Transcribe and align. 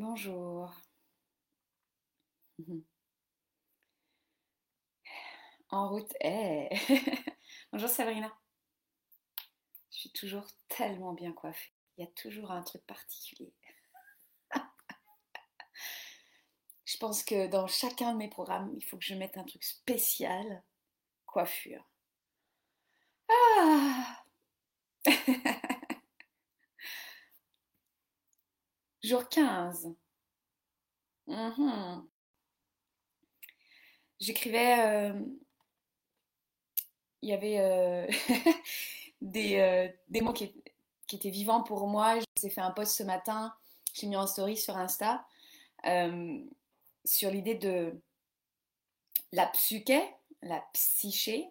Bonjour. 0.00 0.72
En 5.68 5.90
route. 5.90 6.10
Eh. 6.22 6.70
Bonjour 7.72 7.90
Sabrina. 7.90 8.32
Je 9.92 9.98
suis 9.98 10.12
toujours 10.12 10.46
tellement 10.68 11.12
bien 11.12 11.34
coiffée. 11.34 11.74
Il 11.98 12.04
y 12.04 12.08
a 12.08 12.10
toujours 12.12 12.50
un 12.50 12.62
truc 12.62 12.82
particulier. 12.86 13.52
je 16.86 16.96
pense 16.96 17.22
que 17.22 17.48
dans 17.48 17.66
chacun 17.66 18.12
de 18.14 18.16
mes 18.16 18.30
programmes, 18.30 18.72
il 18.74 18.82
faut 18.82 18.96
que 18.96 19.04
je 19.04 19.14
mette 19.14 19.36
un 19.36 19.44
truc 19.44 19.62
spécial. 19.62 20.64
Coiffure. 21.26 21.86
Ah 23.28 24.19
Jour 29.02 29.28
15. 29.28 29.94
Mhm. 31.26 32.06
J'écrivais. 34.20 34.78
euh, 34.80 35.20
il 37.22 37.28
y 37.28 37.32
avait 37.32 37.58
euh, 37.60 38.06
des, 39.20 39.56
euh, 39.58 39.88
des 40.08 40.20
mots 40.20 40.32
qui, 40.32 40.54
étaient 41.12 41.30
vivants 41.30 41.62
pour 41.62 41.86
moi. 41.86 42.18
J'ai 42.40 42.50
fait 42.50 42.60
un 42.60 42.70
post 42.70 42.96
ce 42.96 43.02
matin, 43.02 43.54
j'ai 43.94 44.06
mis 44.06 44.16
en 44.16 44.26
story 44.26 44.56
sur 44.56 44.76
Insta, 44.76 45.26
sur 47.04 47.30
l'idée 47.30 47.56
de 47.56 48.00
la 49.32 49.46
psyché, 49.46 50.02
la 50.42 50.60
psyché, 50.72 51.50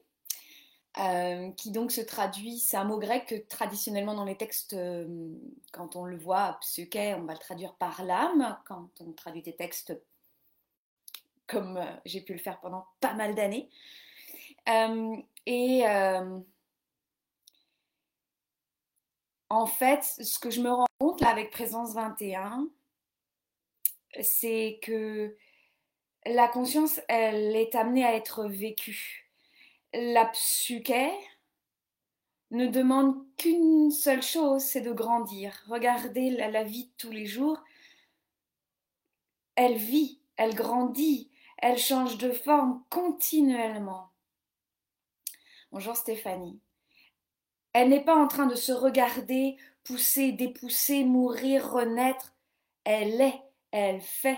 euh, 0.97 1.51
qui 1.51 1.71
donc 1.71 1.91
se 1.91 2.01
traduit, 2.01 2.57
c'est 2.57 2.75
un 2.75 2.83
mot 2.83 2.97
grec 2.97 3.27
que 3.27 3.35
traditionnellement 3.35 4.15
dans 4.15 4.25
les 4.25 4.35
textes, 4.35 4.73
euh, 4.73 5.07
quand 5.71 5.95
on 5.95 6.03
le 6.03 6.17
voit, 6.17 6.57
psyché, 6.61 7.13
on 7.13 7.23
va 7.23 7.33
le 7.33 7.39
traduire 7.39 7.75
par 7.75 8.03
l'âme, 8.03 8.57
quand 8.65 8.89
on 8.99 9.11
traduit 9.13 9.43
des 9.43 9.55
textes 9.55 9.93
comme 11.47 11.77
euh, 11.77 11.85
j'ai 12.05 12.21
pu 12.21 12.33
le 12.33 12.39
faire 12.39 12.59
pendant 12.59 12.87
pas 12.99 13.13
mal 13.13 13.35
d'années. 13.35 13.69
Et 15.45 15.83
en 19.49 19.65
fait, 19.65 20.03
ce 20.03 20.37
que 20.37 20.51
je 20.51 20.61
me 20.61 20.71
rends 20.71 20.85
compte 20.99 21.23
avec 21.23 21.49
Présence 21.49 21.93
21, 21.93 22.69
c'est 24.21 24.79
que 24.83 25.35
la 26.25 26.47
conscience, 26.47 26.99
elle 27.07 27.55
est 27.55 27.73
amenée 27.75 28.05
à 28.05 28.15
être 28.15 28.45
vécue. 28.45 29.28
La 29.93 30.27
psyché 30.27 31.09
ne 32.51 32.67
demande 32.67 33.25
qu'une 33.37 33.89
seule 33.89 34.21
chose, 34.21 34.61
c'est 34.61 34.81
de 34.81 34.91
grandir. 34.91 35.63
Regardez 35.67 36.29
la, 36.29 36.63
vie 36.63 36.85
de 36.85 36.91
tous 36.97 37.09
les 37.09 37.25
jours. 37.25 37.59
Elle 39.55 39.77
vit, 39.77 40.21
elle 40.37 40.53
grandit, 40.53 41.31
elle 41.57 41.79
change 41.79 42.19
de 42.19 42.31
forme 42.31 42.83
continuellement. 42.91 44.11
Bonjour 45.71 45.95
Stéphanie. 45.95 46.59
Elle 47.73 47.89
n'est 47.89 48.03
pas 48.03 48.15
en 48.15 48.27
train 48.27 48.45
de 48.45 48.55
se 48.55 48.71
regarder, 48.71 49.57
pousser, 49.83 50.31
dépousser, 50.33 51.03
mourir, 51.03 51.67
renaître. 51.67 52.35
Elle 52.83 53.19
est, 53.21 53.41
elle 53.71 54.01
fait. 54.01 54.37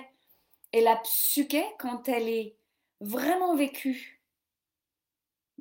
Et 0.72 0.80
la 0.80 0.96
psyché, 0.96 1.66
quand 1.78 2.08
elle 2.08 2.30
est 2.30 2.56
vraiment 3.02 3.54
vécue 3.54 4.21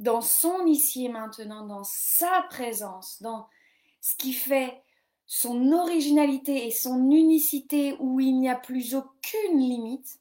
dans 0.00 0.22
son 0.22 0.66
ici 0.66 1.04
et 1.04 1.08
maintenant, 1.10 1.66
dans 1.66 1.84
sa 1.84 2.42
présence, 2.48 3.20
dans 3.22 3.48
ce 4.00 4.14
qui 4.16 4.32
fait 4.32 4.82
son 5.26 5.72
originalité 5.72 6.66
et 6.66 6.70
son 6.70 7.10
unicité 7.10 7.96
où 8.00 8.18
il 8.18 8.40
n'y 8.40 8.48
a 8.48 8.56
plus 8.56 8.94
aucune 8.94 9.58
limite, 9.58 10.18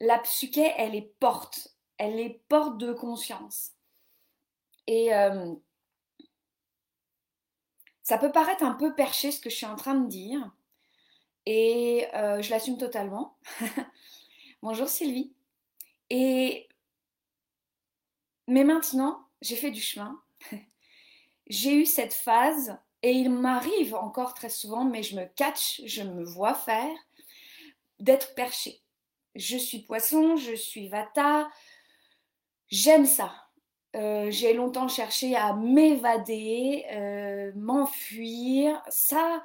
la 0.00 0.18
psyché, 0.18 0.74
elle 0.76 0.94
est 0.94 1.14
porte, 1.20 1.76
elle 1.96 2.18
est 2.18 2.42
porte 2.48 2.76
de 2.76 2.92
conscience. 2.92 3.70
Et 4.88 5.14
euh, 5.14 5.54
ça 8.02 8.18
peut 8.18 8.32
paraître 8.32 8.64
un 8.64 8.74
peu 8.74 8.94
perché 8.94 9.30
ce 9.30 9.40
que 9.40 9.48
je 9.48 9.54
suis 9.54 9.66
en 9.66 9.76
train 9.76 9.94
de 9.94 10.08
dire, 10.08 10.50
et 11.46 12.08
euh, 12.14 12.42
je 12.42 12.50
l'assume 12.50 12.78
totalement. 12.78 13.38
Bonjour 14.62 14.88
Sylvie. 14.88 15.32
Et 16.10 16.65
mais 18.46 18.64
maintenant, 18.64 19.26
j'ai 19.42 19.56
fait 19.56 19.70
du 19.70 19.80
chemin. 19.80 20.20
j'ai 21.46 21.74
eu 21.74 21.86
cette 21.86 22.14
phase, 22.14 22.76
et 23.02 23.12
il 23.12 23.30
m'arrive 23.30 23.94
encore 23.94 24.34
très 24.34 24.48
souvent, 24.48 24.84
mais 24.84 25.02
je 25.02 25.16
me 25.16 25.26
catch, 25.36 25.82
je 25.84 26.02
me 26.02 26.24
vois 26.24 26.54
faire, 26.54 26.96
d'être 28.00 28.34
perché. 28.34 28.80
Je 29.34 29.56
suis 29.56 29.80
poisson, 29.80 30.36
je 30.36 30.54
suis 30.54 30.88
vata, 30.88 31.48
j'aime 32.68 33.06
ça. 33.06 33.32
Euh, 33.94 34.30
j'ai 34.30 34.52
longtemps 34.52 34.88
cherché 34.88 35.36
à 35.36 35.54
m'évader, 35.54 36.84
euh, 36.92 37.52
m'enfuir. 37.54 38.82
Ça, 38.88 39.44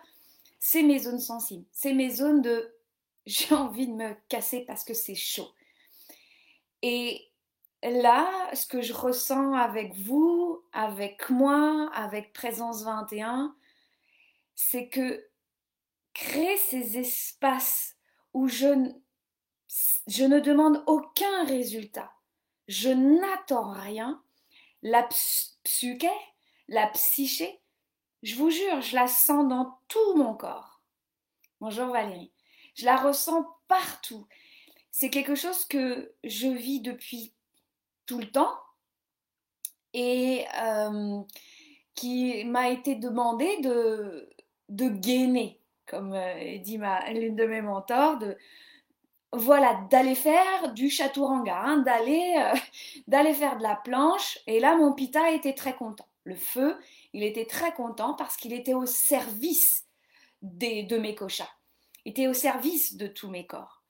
c'est 0.60 0.84
mes 0.84 1.00
zones 1.00 1.20
sensibles. 1.20 1.66
C'est 1.72 1.94
mes 1.94 2.10
zones 2.10 2.42
de 2.42 2.76
j'ai 3.26 3.54
envie 3.54 3.88
de 3.88 3.94
me 3.94 4.16
casser 4.28 4.62
parce 4.62 4.84
que 4.84 4.94
c'est 4.94 5.16
chaud. 5.16 5.52
Et 6.82 7.31
là, 7.84 8.30
ce 8.54 8.68
que 8.68 8.82
je 8.82 8.94
ressens 8.94 9.54
avec 9.54 9.96
vous, 9.96 10.64
avec 10.72 11.30
moi, 11.30 11.90
avec 11.94 12.34
Présence 12.34 12.84
21, 12.84 13.56
c'est 14.56 14.88
que 14.88 15.28
créer 16.14 16.58
ces 16.58 16.98
espaces 16.98 17.96
où 18.34 18.48
je, 18.48 18.92
je 20.08 20.24
ne 20.24 20.40
demande 20.40 20.84
aucun 20.86 21.46
résultat, 21.46 22.12
je 22.68 22.90
n'attends 22.90 23.72
rien, 23.72 24.24
la 24.84 25.08
psyché, 25.64 26.12
la 26.68 26.88
psyché, 26.88 27.60
je 28.24 28.36
vous 28.36 28.52
jure, 28.52 28.82
je 28.82 28.96
la 28.96 29.08
sens 29.08 29.48
dans 29.48 29.80
tout 29.88 30.16
mon 30.16 30.36
corps. 30.36 30.82
Bonjour 31.60 31.88
Valérie. 31.88 32.32
Je 32.76 32.86
la 32.86 32.98
ressens 32.98 33.48
partout. 33.68 34.28
C'est 34.92 35.10
quelque 35.10 35.36
chose 35.36 35.66
que 35.66 36.14
je 36.24 36.48
vis 36.48 36.82
depuis 36.82 37.34
tout 38.06 38.20
le 38.20 38.30
temps 38.32 38.54
et 39.94 40.46
euh, 40.62 41.22
qui 41.96 42.44
m'a 42.46 42.70
été 42.70 42.96
demandé 42.96 43.58
de, 43.62 44.30
de 44.70 44.90
gainer, 44.90 45.60
comme 45.86 46.14
euh, 46.14 46.58
dit 46.60 46.80
l'une 47.14 47.36
de 47.36 47.46
mes 47.46 47.62
mentors, 47.62 48.18
de, 48.18 48.38
voilà, 49.34 49.86
d'aller 49.90 50.16
faire 50.16 50.74
du 50.74 50.90
chaturanga, 50.90 51.58
hein, 51.58 51.78
d'aller 51.80 52.36
euh, 52.38 52.58
d'aller 53.08 53.34
faire 53.34 53.58
de 53.58 53.64
la 53.64 53.76
planche. 53.76 54.40
Et 54.48 54.60
là, 54.60 54.76
mon 54.76 54.94
pita 54.94 55.32
était 55.32 55.54
très 55.54 55.76
content. 55.76 56.08
Le 56.24 56.36
feu, 56.36 56.78
il 57.14 57.24
était 57.24 57.46
très 57.46 57.74
content 57.74 58.14
parce 58.14 58.38
qu'il 58.38 58.54
était 58.54 58.74
au 58.74 58.86
service 58.86 59.88
des, 60.42 60.84
de 60.84 60.98
mes 60.98 61.16
koshas, 61.16 61.50
était 62.06 62.28
au 62.28 62.34
service 62.34 62.96
de 62.96 63.08
tous 63.08 63.30
mes 63.30 63.48
corps. 63.48 63.82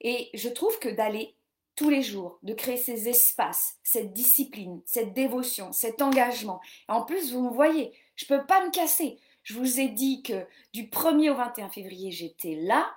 Et 0.00 0.28
je 0.34 0.48
trouve 0.48 0.78
que 0.78 0.90
d'aller 0.90 1.34
tous 1.76 1.90
les 1.90 2.02
jours, 2.02 2.38
de 2.42 2.54
créer 2.54 2.76
ces 2.76 3.08
espaces, 3.08 3.78
cette 3.82 4.12
discipline, 4.12 4.80
cette 4.86 5.12
dévotion, 5.12 5.72
cet 5.72 6.02
engagement. 6.02 6.60
Et 6.88 6.92
en 6.92 7.02
plus, 7.02 7.32
vous 7.32 7.42
me 7.42 7.54
voyez, 7.54 7.92
je 8.16 8.26
ne 8.30 8.38
peux 8.38 8.46
pas 8.46 8.64
me 8.64 8.70
casser. 8.70 9.18
Je 9.42 9.54
vous 9.54 9.80
ai 9.80 9.88
dit 9.88 10.22
que 10.22 10.46
du 10.72 10.84
1er 10.84 11.30
au 11.30 11.34
21 11.34 11.68
février, 11.68 12.10
j'étais 12.10 12.54
là, 12.54 12.94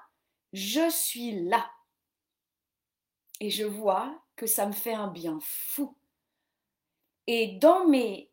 je 0.54 0.90
suis 0.90 1.44
là. 1.44 1.70
Et 3.40 3.50
je 3.50 3.66
vois 3.66 4.24
que 4.36 4.46
ça 4.48 4.66
me 4.66 4.72
fait 4.72 4.94
un 4.94 5.08
bien 5.08 5.40
fou. 5.42 5.96
Et 7.26 7.58
dans 7.59 7.88
mes, 7.88 8.32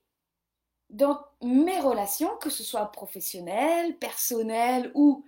dans 0.90 1.20
mes 1.43 1.81
relations, 1.81 2.37
que 2.37 2.50
ce 2.50 2.62
soit 2.62 2.87
professionnelles, 2.93 3.99
personnelles 3.99 4.93
ou 4.94 5.25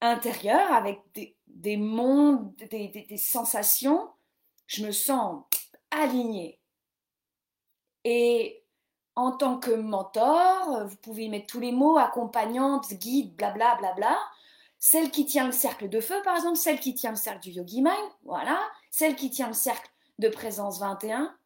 intérieures, 0.00 0.72
avec 0.72 1.00
des, 1.14 1.36
des 1.46 1.76
mondes, 1.76 2.54
des, 2.56 2.88
des, 2.88 3.02
des 3.02 3.16
sensations, 3.16 4.08
je 4.70 4.86
me 4.86 4.92
sens 4.92 5.42
alignée. 5.90 6.60
Et 8.04 8.62
en 9.16 9.32
tant 9.32 9.58
que 9.58 9.72
mentor, 9.72 10.86
vous 10.86 10.96
pouvez 10.96 11.28
mettre 11.28 11.48
tous 11.48 11.60
les 11.60 11.72
mots, 11.72 11.98
accompagnante, 11.98 12.94
guide, 12.94 13.34
blabla, 13.34 13.74
blabla. 13.76 14.16
Celle 14.78 15.10
qui 15.10 15.26
tient 15.26 15.46
le 15.46 15.52
cercle 15.52 15.88
de 15.88 16.00
feu, 16.00 16.14
par 16.22 16.36
exemple, 16.36 16.56
celle 16.56 16.78
qui 16.78 16.94
tient 16.94 17.10
le 17.10 17.16
cercle 17.16 17.40
du 17.40 17.50
Yogi 17.50 17.82
Mind, 17.82 18.10
voilà. 18.24 18.60
Celle 18.90 19.16
qui 19.16 19.28
tient 19.28 19.48
le 19.48 19.54
cercle 19.54 19.90
de 20.20 20.28
présence 20.28 20.78
21. 20.78 21.36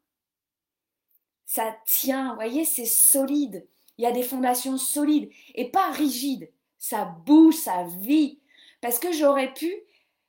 Ça 1.47 1.75
tient, 1.87 2.29
vous 2.29 2.35
voyez, 2.35 2.67
c'est 2.67 2.85
solide. 2.85 3.67
Il 3.97 4.05
y 4.05 4.07
a 4.07 4.13
des 4.13 4.23
fondations 4.23 4.77
solides 4.77 5.31
et 5.55 5.71
pas 5.71 5.91
rigides. 5.93 6.53
Ça 6.79 7.07
bouge, 7.25 7.55
ça 7.55 7.85
vit. 8.01 8.39
Parce 8.83 8.99
que 8.99 9.13
j'aurais 9.13 9.55
pu 9.55 9.75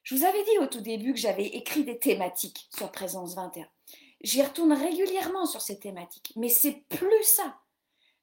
je 0.06 0.16
vous 0.16 0.24
avais 0.24 0.44
dit 0.44 0.60
au 0.60 0.68
tout 0.68 0.82
début 0.82 1.14
que 1.14 1.20
j'avais 1.20 1.48
écrit 1.48 1.84
des 1.84 1.98
thématiques 1.98 2.70
sur 2.78 2.92
Présence 2.92 3.34
21. 3.34 3.68
J'y 4.22 4.44
retourne 4.44 4.72
régulièrement 4.72 5.48
sur 5.48 5.62
ces 5.62 5.80
thématiques, 5.80 6.32
mais 6.36 6.50
c'est 6.50 6.84
plus 6.90 7.24
ça. 7.24 7.58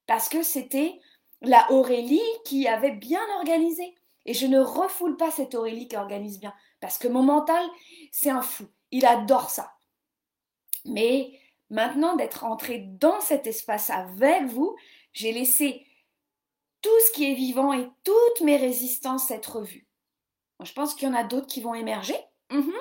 Parce 0.06 0.28
que 0.28 0.44
c'était 0.44 1.00
la 1.40 1.70
Aurélie 1.72 2.22
qui 2.44 2.68
avait 2.68 2.92
bien 2.92 3.22
organisé. 3.36 3.96
Et 4.26 4.32
je 4.32 4.46
ne 4.46 4.60
refoule 4.60 5.16
pas 5.16 5.32
cette 5.32 5.56
Aurélie 5.56 5.88
qui 5.88 5.96
organise 5.96 6.38
bien, 6.38 6.54
parce 6.80 6.98
que 6.98 7.08
mon 7.08 7.24
mental, 7.24 7.64
c'est 8.12 8.30
un 8.30 8.42
fou. 8.42 8.68
Il 8.92 9.04
adore 9.04 9.50
ça. 9.50 9.74
Mais 10.84 11.36
maintenant 11.68 12.14
d'être 12.14 12.44
entré 12.44 12.78
dans 12.78 13.20
cet 13.20 13.48
espace 13.48 13.90
avec 13.90 14.44
vous, 14.44 14.76
j'ai 15.12 15.32
laissé 15.32 15.84
tout 16.80 17.00
ce 17.08 17.10
qui 17.10 17.28
est 17.28 17.34
vivant 17.34 17.72
et 17.72 17.88
toutes 18.04 18.40
mes 18.42 18.56
résistances 18.56 19.32
être 19.32 19.62
vues. 19.62 19.88
Je 20.60 20.72
pense 20.72 20.94
qu'il 20.94 21.08
y 21.08 21.10
en 21.10 21.14
a 21.14 21.24
d'autres 21.24 21.46
qui 21.46 21.60
vont 21.60 21.74
émerger. 21.74 22.16
Mhm. 22.50 22.74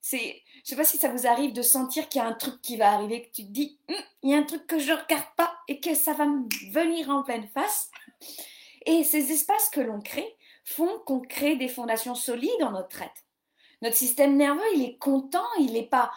C'est, 0.00 0.42
je 0.64 0.70
sais 0.70 0.76
pas 0.76 0.84
si 0.84 0.96
ça 0.96 1.08
vous 1.08 1.26
arrive 1.26 1.52
de 1.52 1.62
sentir 1.62 2.08
qu'il 2.08 2.20
y 2.20 2.24
a 2.24 2.28
un 2.28 2.32
truc 2.32 2.60
qui 2.62 2.76
va 2.76 2.92
arriver, 2.92 3.22
que 3.22 3.34
tu 3.34 3.46
te 3.46 3.50
dis, 3.52 3.78
hum, 3.88 3.96
il 4.22 4.30
y 4.30 4.34
a 4.34 4.38
un 4.38 4.42
truc 4.42 4.66
que 4.66 4.78
je 4.78 4.92
regarde 4.92 5.26
pas 5.36 5.52
et 5.68 5.80
que 5.80 5.94
ça 5.94 6.14
va 6.14 6.26
me 6.26 6.44
venir 6.72 7.10
en 7.10 7.22
pleine 7.22 7.48
face. 7.48 7.90
Et 8.86 9.04
ces 9.04 9.30
espaces 9.30 9.68
que 9.70 9.80
l'on 9.80 10.00
crée 10.00 10.36
font 10.64 11.00
qu'on 11.06 11.20
crée 11.20 11.56
des 11.56 11.68
fondations 11.68 12.14
solides 12.14 12.50
dans 12.60 12.72
notre 12.72 12.98
tête. 12.98 13.24
Notre 13.82 13.96
système 13.96 14.36
nerveux, 14.36 14.60
il 14.74 14.84
est 14.84 14.98
content, 14.98 15.46
il 15.58 15.72
n'est 15.72 15.86
pas 15.86 16.10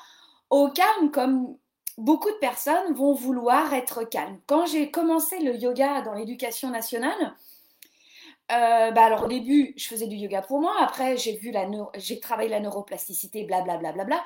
au 0.49 0.69
calme 0.69 1.11
comme 1.11 1.57
beaucoup 1.97 2.29
de 2.29 2.37
personnes 2.37 2.93
vont 2.93 3.13
vouloir 3.13 3.73
être 3.73 4.03
calmes. 4.03 4.39
Quand 4.47 4.65
j'ai 4.65 4.91
commencé 4.91 5.39
le 5.39 5.55
yoga 5.55 6.01
dans 6.01 6.13
l'éducation 6.13 6.69
nationale, 6.69 7.35
euh, 8.53 8.91
bah 8.91 9.05
alors 9.05 9.23
au 9.23 9.27
début, 9.27 9.73
je 9.77 9.87
faisais 9.87 10.07
du 10.07 10.15
yoga 10.15 10.41
pour 10.41 10.59
moi. 10.59 10.73
Après, 10.81 11.17
j'ai 11.17 11.37
vu 11.37 11.51
la 11.51 11.67
j'ai 11.95 12.19
travaillé 12.19 12.49
la 12.49 12.59
neuroplasticité, 12.59 13.43
blablabla. 13.43 13.91
Bla, 13.91 14.03
bla, 14.03 14.15
bla, 14.17 14.23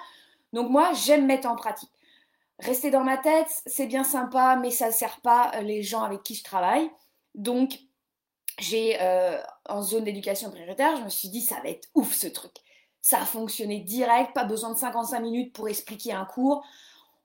Donc 0.54 0.70
moi, 0.70 0.92
j'aime 0.94 1.26
mettre 1.26 1.48
en 1.48 1.56
pratique. 1.56 1.92
Rester 2.60 2.90
dans 2.90 3.04
ma 3.04 3.18
tête, 3.18 3.50
c'est 3.68 3.86
bien 3.86 4.04
sympa, 4.04 4.56
mais 4.56 4.72
ça 4.72 4.88
ne 4.88 4.92
sert 4.92 5.22
pas 5.22 5.52
euh, 5.56 5.62
les 5.62 5.84
gens 5.84 6.02
avec 6.02 6.24
qui 6.24 6.36
je 6.36 6.44
travaille. 6.44 6.90
Donc, 7.36 7.80
j'ai 8.58 9.00
euh, 9.00 9.38
en 9.70 9.84
zone 9.84 10.06
d'éducation 10.06 10.50
prioritaire, 10.50 10.98
je 10.98 11.04
me 11.04 11.10
suis 11.10 11.30
dit, 11.30 11.42
ça 11.42 11.60
va 11.62 11.70
être 11.70 11.88
ouf 11.94 12.14
ce 12.14 12.28
truc. 12.28 12.54
Ça 13.02 13.22
a 13.22 13.26
fonctionné 13.26 13.80
direct, 13.80 14.34
pas 14.34 14.44
besoin 14.44 14.74
de 14.74 14.78
55 14.78 15.20
minutes 15.20 15.54
pour 15.54 15.70
expliquer 15.70 16.14
un 16.14 16.26
cours. 16.26 16.66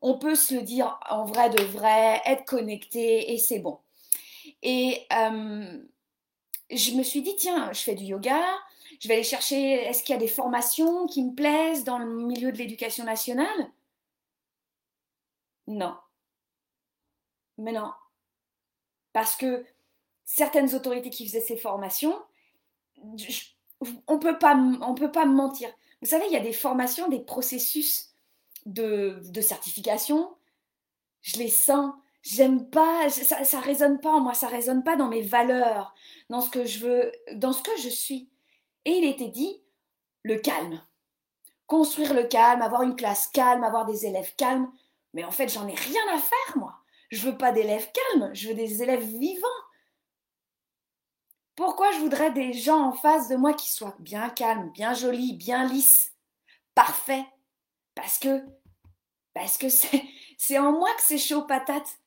On 0.03 0.19
peut 0.19 0.35
se 0.35 0.55
le 0.55 0.63
dire 0.63 0.99
en 1.09 1.25
vrai 1.25 1.49
de 1.49 1.63
vrai, 1.63 2.21
être 2.27 2.45
connecté 2.45 3.33
et 3.33 3.39
c'est 3.39 3.61
bon. 3.61 3.79
Et 4.63 5.07
je 6.77 6.93
me 6.95 7.03
suis 7.03 7.23
dit, 7.23 7.37
tiens, 7.37 7.73
je 7.73 7.81
fais 7.81 7.95
du 7.95 8.05
yoga, 8.05 8.43
je 9.01 9.09
vais 9.09 9.15
aller 9.15 9.23
chercher, 9.25 9.73
est-ce 9.73 10.03
qu'il 10.03 10.15
y 10.15 10.17
a 10.17 10.21
des 10.21 10.29
formations 10.29 11.07
qui 11.07 11.23
me 11.25 11.35
plaisent 11.35 11.85
dans 11.85 11.99
le 11.99 12.07
milieu 12.07 12.53
de 12.53 12.59
l'éducation 12.59 13.05
nationale? 13.05 13.71
Non. 15.67 15.97
Mais 17.59 17.73
non. 17.73 17.93
Parce 19.13 19.37
que 19.37 19.65
certaines 20.25 20.75
autorités 20.75 21.11
qui 21.11 21.27
faisaient 21.27 21.41
ces 21.41 21.57
formations, 21.57 22.17
on 24.07 24.19
peut 24.19 24.39
pas, 24.39 24.57
on 24.57 24.95
peut 24.95 25.13
pas 25.13 25.27
me 25.27 25.35
mentir. 25.35 25.69
Vous 26.01 26.09
savez, 26.09 26.27
il 26.27 26.33
y 26.33 26.37
a 26.37 26.41
des 26.41 26.53
formations, 26.53 27.09
des 27.09 27.21
processus 27.21 28.11
de, 28.67 29.21
de 29.25 29.41
certification. 29.41 30.35
Je 31.23 31.39
les 31.39 31.49
sens, 31.49 31.95
j'aime 32.23 32.69
pas, 32.71 33.09
ça, 33.11 33.45
ça 33.45 33.61
résonne 33.61 34.01
pas 34.01 34.13
en 34.13 34.21
moi, 34.21 34.35
ça 34.35 34.49
résonne 34.49 34.85
pas 34.85 34.97
dans 34.97 35.09
mes 35.09 35.23
valeurs, 35.23 35.95
dans 36.31 36.41
ce 36.41 36.51
que 36.51 36.65
je 36.65 36.79
veux, 36.81 37.13
dans 37.35 37.53
ce 37.53 37.63
que 37.63 37.77
je 37.79 37.89
suis. 37.89 38.31
Et 38.85 38.93
il 38.93 39.05
était 39.05 39.29
dit 39.29 39.63
le 40.23 40.39
calme. 40.39 40.81
Construire 41.67 42.15
le 42.15 42.25
calme, 42.25 42.63
avoir 42.63 42.83
une 42.83 42.97
classe 42.97 43.29
calme, 43.29 43.65
avoir 43.65 43.87
des 43.87 44.07
élèves 44.07 44.35
calmes. 44.37 44.71
Mais 45.15 45.25
en 45.25 45.31
fait, 45.31 45.49
j'en 45.49 45.67
ai 45.67 45.75
rien 45.75 46.03
à 46.13 46.19
faire, 46.19 46.57
moi. 46.57 46.79
Je 47.11 47.29
veux 47.29 47.37
pas 47.37 47.53
d'élèves 47.53 47.91
calmes, 47.93 48.31
je 48.35 48.49
veux 48.49 48.55
des 48.55 48.83
élèves 48.83 49.05
vivants. 49.05 49.47
Pourquoi 51.55 51.93
je 51.93 51.99
voudrais 51.99 52.33
des 52.33 52.53
gens 52.55 52.81
en 52.81 52.93
face 52.93 53.29
de 53.29 53.37
moi 53.37 53.53
qui 53.53 53.71
soient 53.71 53.97
bien 53.99 54.31
calmes, 54.31 54.71
bien 54.73 54.95
jolis, 54.95 55.35
bien 55.35 55.67
lisses, 55.67 56.13
parfaits? 56.75 57.25
Parce 57.95 58.19
que 58.19 58.43
parce 59.35 59.59
que 59.59 59.69
c'est 59.69 60.59
en 60.59 60.73
moi 60.73 60.91
que 60.95 61.03
c'est 61.03 61.19
chaud 61.19 61.43
patate 61.43 61.99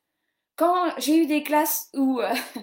quand 0.56 0.94
j'ai 0.98 1.18
eu 1.18 1.26
des 1.26 1.44
classes 1.44 1.90
où, 1.94 2.20
euh, 2.20 2.34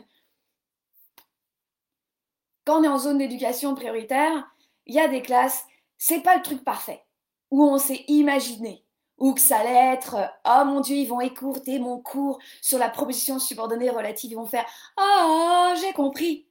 quand 2.65 2.81
on 2.81 2.85
est 2.85 2.89
en 2.89 2.99
zone 2.99 3.19
d'éducation 3.19 3.75
prioritaire, 3.75 4.51
il 4.87 4.95
y 4.95 5.01
a 5.01 5.09
des 5.09 5.23
classes, 5.23 5.65
c'est 5.99 6.21
pas 6.21 6.37
le 6.37 6.43
truc 6.43 6.65
parfait, 6.65 7.05
où 7.51 7.65
on 7.65 7.79
s'est 7.79 8.05
imaginé, 8.09 8.85
ou 9.19 9.35
que 9.35 9.41
ça 9.41 9.59
allait 9.59 9.95
être, 9.95 10.15
euh, 10.17 10.27
oh 10.47 10.65
mon 10.65 10.81
Dieu, 10.81 10.97
ils 10.97 11.09
vont 11.09 11.21
écourter 11.21 11.79
mon 11.79 12.01
cours 12.01 12.39
sur 12.61 12.79
la 12.79 12.89
proposition 12.89 13.39
subordonnée 13.39 13.91
relative, 13.91 14.33
ils 14.33 14.37
vont 14.37 14.47
faire, 14.47 14.67
oh, 14.99 15.73
j'ai 15.81 15.93
compris. 15.93 16.49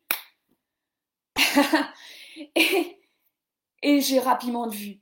et, 2.55 4.01
j'ai 4.01 4.19
rapidement 4.19 4.67
vu 4.67 4.99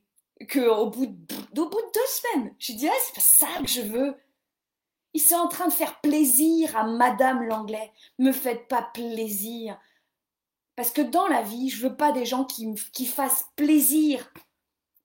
qu'au 0.51 0.89
bout, 0.89 1.06
de, 1.06 1.62
au 1.62 1.69
bout 1.69 1.81
de 1.81 1.92
deux 1.94 2.07
semaines, 2.07 2.56
j'ai 2.59 2.74
dit, 2.74 2.88
ah, 2.88 2.94
c'est 3.06 3.15
pas 3.15 3.21
ça 3.21 3.47
que 3.62 3.68
je 3.68 3.81
veux. 3.81 4.15
Ils 5.13 5.21
sont 5.21 5.35
en 5.35 5.47
train 5.47 5.67
de 5.67 5.73
faire 5.73 6.00
plaisir 6.01 6.75
à 6.77 6.83
Madame 6.83 7.44
Langlais. 7.44 7.91
Me 8.19 8.31
faites 8.31 8.67
pas 8.67 8.83
plaisir. 8.83 9.79
Parce 10.75 10.91
que 10.91 11.01
dans 11.01 11.27
la 11.27 11.41
vie, 11.41 11.69
je 11.69 11.88
veux 11.88 11.95
pas 11.95 12.11
des 12.11 12.25
gens 12.25 12.45
qui, 12.45 12.73
qui 12.94 13.06
fassent 13.06 13.47
plaisir. 13.56 14.31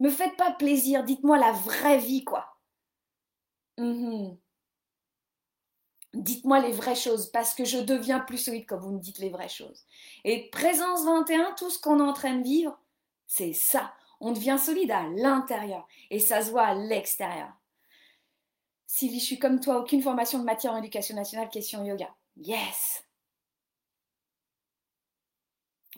Me 0.01 0.11
faites 0.11 0.37
pas 0.37 0.53
plaisir. 0.53 1.05
Dites-moi 1.05 1.39
la 1.39 1.53
vraie 1.53 1.99
vie, 1.99 2.25
quoi. 2.25 2.59
Mhm. 3.79 4.37
Dites-moi 6.15 6.61
les 6.61 6.71
vraies 6.71 6.95
choses, 6.95 7.27
parce 7.33 7.55
que 7.55 7.65
je 7.65 7.79
deviens 7.79 8.21
plus 8.21 8.39
solide 8.39 8.67
quand 8.69 8.79
vous 8.79 8.93
me 8.93 9.01
dites 9.01 9.19
les 9.19 9.31
vraies 9.31 9.49
choses. 9.49 9.85
Et 10.23 10.49
présence 10.51 11.05
21, 11.05 11.55
tout 11.55 11.71
ce 11.71 11.81
qu'on 11.81 11.99
est 11.99 12.09
en 12.09 12.13
train 12.13 12.37
de 12.37 12.45
vivre, 12.45 12.79
c'est 13.27 13.53
ça. 13.53 13.93
On 14.21 14.31
devient 14.31 14.59
solide 14.63 14.93
à 14.93 15.09
l'intérieur 15.09 15.89
et 16.11 16.21
ça 16.21 16.41
se 16.43 16.51
voit 16.51 16.67
à 16.67 16.75
l'extérieur. 16.75 17.53
Sylvie, 19.05 19.21
je 19.21 19.25
suis 19.27 19.39
comme 19.39 19.61
toi, 19.61 19.81
aucune 19.81 20.01
formation 20.01 20.39
de 20.39 20.45
matière 20.45 20.73
en 20.73 20.79
éducation 20.79 21.15
nationale, 21.15 21.51
question 21.51 21.85
yoga. 21.85 22.09
Yes 22.39 23.05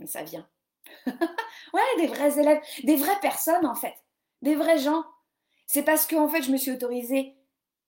Mais 0.00 0.08
ça 0.08 0.24
vient. 0.24 0.48
ouais, 1.06 1.82
des 1.98 2.08
vrais 2.08 2.36
élèves, 2.40 2.60
des 2.82 2.96
vraies 2.96 3.20
personnes 3.22 3.64
en 3.64 3.76
fait, 3.76 3.94
des 4.42 4.56
vrais 4.56 4.78
gens. 4.78 5.04
C'est 5.68 5.84
parce 5.84 6.04
que 6.04 6.16
en 6.16 6.28
fait, 6.28 6.42
je 6.42 6.50
me 6.50 6.56
suis 6.56 6.72
autorisée 6.72 7.36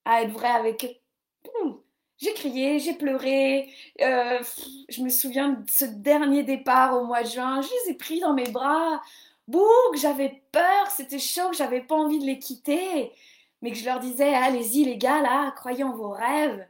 à 0.04 0.22
être 0.22 0.30
vraie 0.30 0.46
avec 0.46 0.84
eux. 0.84 1.82
J'ai 2.18 2.32
crié, 2.34 2.78
j'ai 2.78 2.94
pleuré. 2.94 3.72
Euh, 4.00 4.40
je 4.88 5.02
me 5.02 5.08
souviens 5.08 5.48
de 5.48 5.68
ce 5.68 5.84
dernier 5.84 6.44
départ 6.44 6.94
au 6.94 7.06
mois 7.06 7.24
de 7.24 7.28
juin. 7.28 7.60
Je 7.60 7.68
les 7.68 7.92
ai 7.92 7.94
pris 7.94 8.20
dans 8.20 8.34
mes 8.34 8.50
bras. 8.50 9.02
Bouh, 9.48 9.66
j'avais 9.94 10.44
peur, 10.52 10.86
c'était 10.96 11.18
chaud, 11.18 11.52
j'avais 11.52 11.80
pas 11.80 11.96
envie 11.96 12.20
de 12.20 12.26
les 12.26 12.38
quitter 12.38 13.12
mais 13.62 13.70
que 13.72 13.76
je 13.76 13.84
leur 13.84 14.00
disais 14.00 14.34
allez-y 14.34 14.84
les 14.84 14.98
gars 14.98 15.22
là, 15.22 15.52
croyez 15.52 15.84
en 15.84 15.94
vos 15.94 16.10
rêves, 16.10 16.66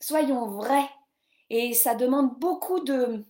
soyons 0.00 0.46
vrais. 0.46 0.88
Et 1.50 1.74
ça 1.74 1.94
demande 1.94 2.38
beaucoup 2.38 2.80
de 2.80 3.24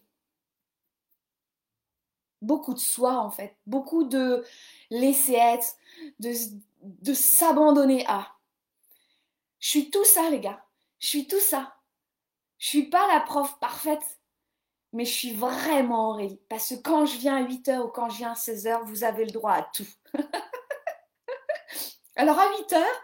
beaucoup 2.41 2.75
de 2.75 2.79
soi 2.79 3.19
en 3.19 3.31
fait, 3.31 3.57
beaucoup 3.67 4.05
de 4.05 4.45
laisser 4.91 5.35
être, 5.35 5.77
de, 6.21 6.33
de 6.83 7.15
s'abandonner 7.15 8.05
à. 8.07 8.33
Je 9.61 9.69
suis 9.69 9.91
tout 9.91 10.05
ça 10.05 10.31
les 10.31 10.41
gars, 10.41 10.65
je 10.99 11.09
suis 11.09 11.27
tout 11.27 11.41
ça. 11.41 11.75
Je 12.63 12.69
suis 12.69 12.85
pas 12.85 13.13
la 13.13 13.19
prof 13.19 13.59
parfaite, 13.59 14.21
mais 14.93 15.05
je 15.05 15.11
suis 15.11 15.33
vraiment 15.33 16.11
Aurélie. 16.11 16.41
Parce 16.49 16.69
que 16.69 16.75
quand 16.77 17.07
je 17.07 17.19
viens 17.19 17.39
à 17.39 17.43
8h 17.43 17.81
ou 17.81 17.89
quand 17.89 18.09
je 18.09 18.19
viens 18.19 18.31
à 18.31 18.35
16h, 18.35 18.85
vous 18.85 19.03
avez 19.03 19.25
le 19.25 19.33
droit 19.33 19.55
à 19.55 19.63
tout. 19.75 19.89
Alors 22.23 22.39
à 22.39 22.57
8 22.57 22.73
heures, 22.75 23.03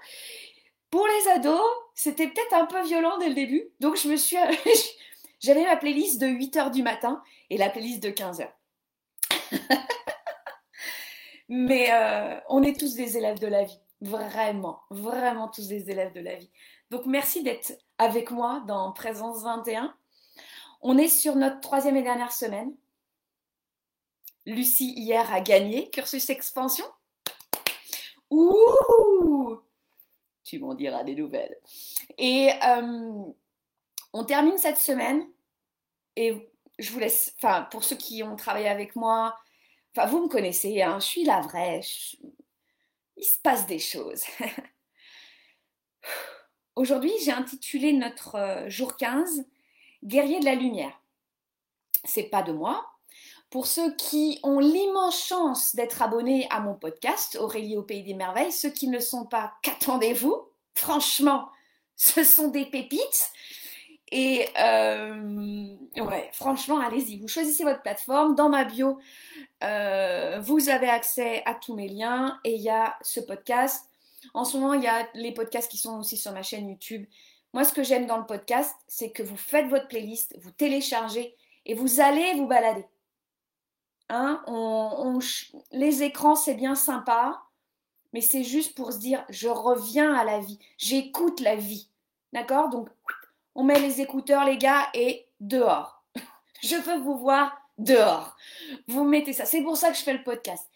pour 0.91 1.05
les 1.05 1.31
ados, 1.33 1.61
c'était 1.97 2.29
peut-être 2.29 2.53
un 2.53 2.67
peu 2.67 2.81
violent 2.85 3.19
dès 3.19 3.29
le 3.29 3.35
début. 3.35 3.69
Donc 3.81 3.97
je 3.97 4.07
me 4.07 4.15
suis. 4.15 4.37
J'avais 5.41 5.65
ma 5.65 5.77
playlist 5.77 6.21
de 6.21 6.29
8 6.29 6.57
heures 6.57 6.71
du 6.71 6.85
matin 6.85 7.21
et 7.51 7.57
la 7.57 7.69
playlist 7.69 8.01
de 8.01 8.11
15 8.11 8.43
heures. 8.43 8.57
Mais 11.49 11.89
euh, 11.91 12.39
on 12.49 12.63
est 12.63 12.79
tous 12.79 12.95
des 12.95 13.17
élèves 13.17 13.41
de 13.41 13.49
la 13.49 13.65
vie. 13.65 13.81
Vraiment, 14.03 14.83
vraiment 14.91 15.49
tous 15.49 15.67
des 15.67 15.91
élèves 15.91 16.13
de 16.13 16.21
la 16.21 16.37
vie. 16.37 16.53
Donc 16.91 17.05
merci 17.05 17.43
d'être 17.43 17.73
avec 17.99 18.31
moi 18.31 18.63
dans 18.69 18.93
Présence 18.93 19.43
21. 19.43 19.97
On 20.81 20.97
est 20.97 21.09
sur 21.09 21.35
notre 21.35 21.59
troisième 21.59 21.97
et 21.97 22.05
dernière 22.05 22.31
semaine. 22.31 22.73
Lucie 24.47 24.95
hier 24.97 25.35
a 25.35 25.41
gagné 25.41 25.91
cursus 25.91 26.31
expansion. 26.31 26.87
Ouh 28.31 29.61
Tu 30.45 30.59
m'en 30.59 30.75
diras 30.75 31.05
des 31.05 31.15
nouvelles. 31.15 31.57
Et 32.17 32.51
euh, 32.65 33.23
on 34.13 34.25
termine 34.25 34.59
cette 34.59 34.79
semaine. 34.79 35.27
Et 36.17 36.51
je 36.79 36.93
vous 36.93 36.99
laisse, 36.99 37.35
enfin, 37.37 37.63
pour 37.71 37.85
ceux 37.85 37.97
qui 37.97 38.23
ont 38.23 38.37
travaillé 38.37 38.69
avec 38.69 38.97
moi, 38.97 39.39
enfin, 39.95 40.07
vous 40.07 40.23
me 40.23 40.29
connaissez, 40.29 40.83
hein, 40.83 40.99
je 41.01 41.07
suis 41.07 41.25
la 41.25 41.41
vraie. 41.41 41.81
Il 43.17 43.25
se 43.25 43.39
passe 43.41 43.67
des 43.67 43.79
choses. 43.79 44.25
Aujourd'hui, 46.77 47.13
j'ai 47.25 47.33
intitulé 47.33 47.93
notre 47.93 48.37
euh, 48.37 48.69
jour 48.69 48.97
15 48.97 49.45
Guerrier 50.05 50.39
de 50.39 50.45
la 50.45 50.55
lumière. 50.55 51.01
c'est 52.05 52.25
pas 52.25 52.43
de 52.43 52.53
moi. 52.53 52.98
Pour 53.51 53.67
ceux 53.67 53.95
qui 53.97 54.39
ont 54.43 54.59
l'immense 54.59 55.25
chance 55.27 55.75
d'être 55.75 56.03
abonnés 56.03 56.47
à 56.51 56.61
mon 56.61 56.75
podcast, 56.75 57.39
Aurélie 57.41 57.77
au 57.77 57.83
Pays 57.83 58.03
des 58.03 58.13
Merveilles, 58.13 58.53
ceux 58.53 58.69
qui 58.69 58.89
ne 58.89 58.95
le 58.95 59.01
sont 59.01 59.25
pas, 59.25 59.55
qu'attendez-vous? 59.63 60.37
Franchement, 60.75 61.49
ce 61.97 62.25
sont 62.25 62.49
des 62.49 62.67
pépites. 62.67 63.31
Et 64.11 64.49
euh, 64.59 65.75
ouais, 65.97 66.31
franchement, 66.33 66.79
allez-y, 66.79 67.19
vous 67.19 67.29
choisissez 67.29 67.65
votre 67.65 67.83
plateforme. 67.83 68.35
Dans 68.35 68.49
ma 68.49 68.65
bio, 68.65 68.99
euh, 69.65 70.41
vous 70.41 70.69
avez 70.69 70.89
accès 70.89 71.43
à 71.45 71.55
tous 71.55 71.75
mes 71.75 71.89
liens 71.89 72.39
et 72.45 72.55
il 72.55 72.63
y 72.63 72.71
a 72.71 72.97
ce 73.03 73.21
podcast. 73.21 73.91
En 74.35 74.45
ce 74.45 74.57
moment, 74.57 74.75
il 74.75 74.83
y 74.83 74.89
a 74.89 75.07
les 75.15 75.33
podcasts 75.33 75.71
qui 75.71 75.79
sont 75.79 75.99
aussi 75.99 76.17
sur 76.17 76.33
ma 76.33 76.43
chaîne 76.43 76.69
YouTube. 76.69 77.07
Moi, 77.55 77.65
ce 77.65 77.73
que 77.73 77.83
j'aime 77.83 78.07
dans 78.07 78.19
le 78.19 78.27
podcast, 78.27 78.75
c'est 78.89 79.11
que 79.11 79.23
vous 79.23 79.37
faites 79.37 79.69
votre 79.69 79.89
playlist, 79.89 80.37
vous 80.43 80.51
téléchargez 80.51 81.35
et 81.65 81.75
vous 81.75 82.01
allez 82.01 82.35
vous 82.35 82.47
balader. 82.47 82.85
Hein, 84.11 84.43
on, 84.47 85.19
les 85.73 86.03
écrans, 86.03 86.35
c'est 86.35 86.55
bien 86.55 86.75
sympa, 86.75 87.43
mais 88.13 88.21
c'est 88.23 88.45
juste 88.45 88.75
pour 88.75 88.93
se 88.93 88.99
dire, 88.99 89.25
je 89.29 89.49
reviens 89.49 90.15
à 90.15 90.25
la 90.25 90.41
vie, 90.41 90.59
j'écoute 90.79 91.41
la 91.41 91.57
vie. 91.57 91.89
D'accord? 92.33 92.71
Donc, 92.71 92.89
on 93.55 93.65
met 93.65 93.79
les 93.81 94.01
écouteurs, 94.01 94.45
les 94.45 94.57
gars, 94.59 94.89
et 94.95 95.27
dehors. 95.41 96.03
je 96.63 96.77
veux 96.77 96.99
vous 96.99 97.19
voir 97.19 97.57
dehors. 97.79 98.37
Vous 98.87 99.05
mettez 99.05 99.33
ça. 99.33 99.45
C'est 99.45 99.63
pour 99.63 99.77
ça 99.77 99.91
que 99.91 99.97
je 99.97 100.03
fais 100.03 100.13
le 100.13 100.23
podcast. 100.23 100.69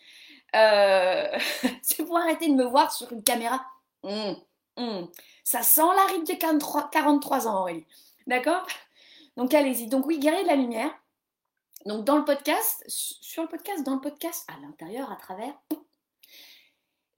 Euh, 0.55 1.39
c'est 1.83 2.05
pour 2.05 2.19
arrêter 2.19 2.49
de 2.49 2.55
me 2.55 2.65
voir 2.65 2.93
sur 2.93 3.13
une 3.13 3.23
caméra. 3.23 3.65
Hum, 4.03 4.37
hum. 4.77 5.09
Ça 5.45 5.63
sent 5.63 5.81
la 5.97 6.13
ride 6.13 6.27
de 6.27 6.35
43, 6.35 6.91
43 6.91 7.49
ans, 7.49 7.61
Aurélie. 7.61 7.87
D'accord? 8.27 8.67
Donc 9.37 9.55
allez-y. 9.55 9.87
Donc 9.87 10.07
oui, 10.07 10.19
guerrier 10.19 10.43
de 10.43 10.49
la 10.49 10.57
lumière. 10.57 10.91
Donc 11.87 12.05
dans 12.05 12.17
le 12.17 12.25
podcast, 12.25 12.85
sur 12.87 13.43
le 13.43 13.49
podcast, 13.49 13.85
dans 13.85 13.95
le 13.95 14.01
podcast, 14.01 14.49
à 14.49 14.61
l'intérieur, 14.61 15.11
à 15.11 15.17
travers, 15.17 15.55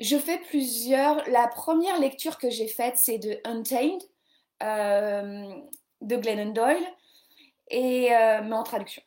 je 0.01 0.17
fais 0.17 0.39
plusieurs. 0.39 1.29
La 1.29 1.49
première 1.49 1.99
lecture 1.99 2.39
que 2.39 2.51
j'ai 2.51 2.69
faite, 2.69 2.97
c'est 2.97 3.19
de 3.19 3.39
Untamed 3.45 4.03
euh, 4.63 5.55
de 6.01 6.17
Glennon 6.17 6.53
Doyle, 6.53 6.87
et, 7.69 8.15
euh, 8.15 8.43
mais 8.43 8.55
en 8.55 8.63
traduction. 8.63 9.03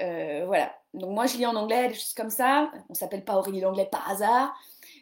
Euh, 0.00 0.44
voilà. 0.46 0.76
Donc 0.94 1.10
moi 1.10 1.26
je 1.26 1.36
lis 1.36 1.46
en 1.46 1.56
anglais, 1.56 1.88
des 1.88 1.94
choses 1.94 2.14
comme 2.14 2.30
ça. 2.30 2.70
On 2.88 2.94
s'appelle 2.94 3.24
pas 3.24 3.36
Aurélie 3.36 3.60
l'anglais 3.60 3.88
par 3.90 4.08
hasard, 4.10 4.54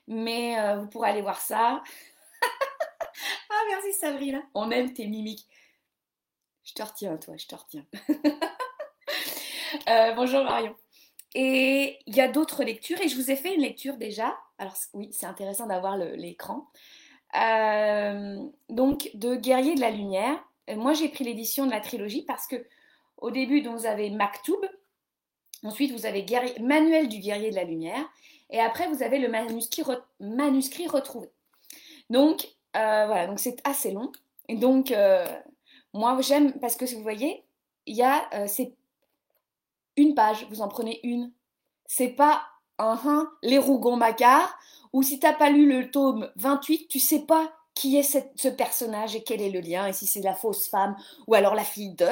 mais 0.06 0.56
vous 0.76 0.87
pourrez 0.88 1.11
aller 1.11 1.23
voir 1.23 1.40
ça. 1.40 1.82
ah 3.50 3.62
merci 3.68 3.92
Sabrina. 3.92 4.42
On 4.54 4.70
aime 4.70 4.92
tes 4.92 5.06
mimiques. 5.06 5.46
Je 6.64 6.73
te 6.73 6.82
retiens 6.82 7.16
toi, 7.16 7.37
je 7.37 7.46
te 7.46 7.54
retiens. 7.54 7.84
bonjour 10.16 10.44
Marion. 10.44 10.74
Et 11.34 11.98
il 12.06 12.14
y 12.14 12.20
a 12.20 12.28
d'autres 12.28 12.62
lectures 12.62 13.00
et 13.00 13.08
je 13.08 13.16
vous 13.16 13.30
ai 13.30 13.36
fait 13.36 13.54
une 13.54 13.62
lecture 13.62 13.96
déjà. 13.96 14.36
Alors 14.58 14.74
oui, 14.92 15.10
c'est 15.12 15.26
intéressant 15.26 15.66
d'avoir 15.66 15.96
l'écran. 15.96 16.68
Euh, 17.36 18.38
donc 18.68 19.10
de 19.14 19.34
Guerrier 19.34 19.74
de 19.74 19.80
la 19.80 19.90
Lumière. 19.90 20.38
Euh, 20.70 20.76
moi 20.76 20.92
j'ai 20.92 21.08
pris 21.08 21.24
l'édition 21.24 21.66
de 21.66 21.72
la 21.72 21.80
trilogie 21.80 22.22
parce 22.22 22.46
que 22.46 22.64
au 23.16 23.30
début 23.30 23.62
vous 23.62 23.86
avez 23.86 24.10
Maktoub, 24.10 24.60
ensuite 25.64 25.92
vous 25.92 26.06
avez 26.06 26.24
Manuel 26.60 27.08
du 27.08 27.18
Guerrier 27.18 27.50
de 27.50 27.56
la 27.56 27.64
Lumière, 27.64 28.04
et 28.50 28.60
après 28.60 28.86
vous 28.88 29.02
avez 29.02 29.18
le 29.18 29.28
manuscrit, 29.28 29.82
retrouvé. 30.86 31.28
Donc 32.10 32.46
euh, 32.76 33.06
voilà, 33.06 33.26
donc 33.26 33.40
c'est 33.40 33.60
assez 33.64 33.90
long. 33.90 34.12
Et 34.48 34.56
donc 34.56 34.94
moi 35.92 36.20
j'aime 36.20 36.52
parce 36.60 36.76
que 36.76 36.84
vous 36.94 37.02
voyez, 37.02 37.44
il 37.86 37.96
y 37.96 38.02
a 38.02 38.46
c'est 38.46 38.72
une 39.96 40.14
page, 40.14 40.46
vous 40.50 40.60
en 40.60 40.68
prenez 40.68 41.00
une. 41.02 41.32
C'est 41.86 42.08
pas 42.08 42.42
un, 42.78 42.98
un 43.04 43.30
les 43.42 43.58
Rougon-Macquart 43.58 44.58
ou 44.92 45.02
si 45.02 45.18
t'as 45.18 45.32
pas 45.32 45.50
lu 45.50 45.68
le 45.68 45.90
tome 45.90 46.30
28, 46.36 46.88
tu 46.88 46.98
sais 46.98 47.20
pas 47.20 47.52
qui 47.74 47.96
est 47.96 48.24
ce 48.36 48.48
personnage 48.48 49.16
et 49.16 49.22
quel 49.22 49.42
est 49.42 49.50
le 49.50 49.60
lien, 49.60 49.88
et 49.88 49.92
si 49.92 50.06
c'est 50.06 50.20
la 50.20 50.34
fausse 50.34 50.68
femme 50.68 50.96
ou 51.26 51.34
alors 51.34 51.54
la 51.54 51.64
fille 51.64 51.94
de. 51.94 52.06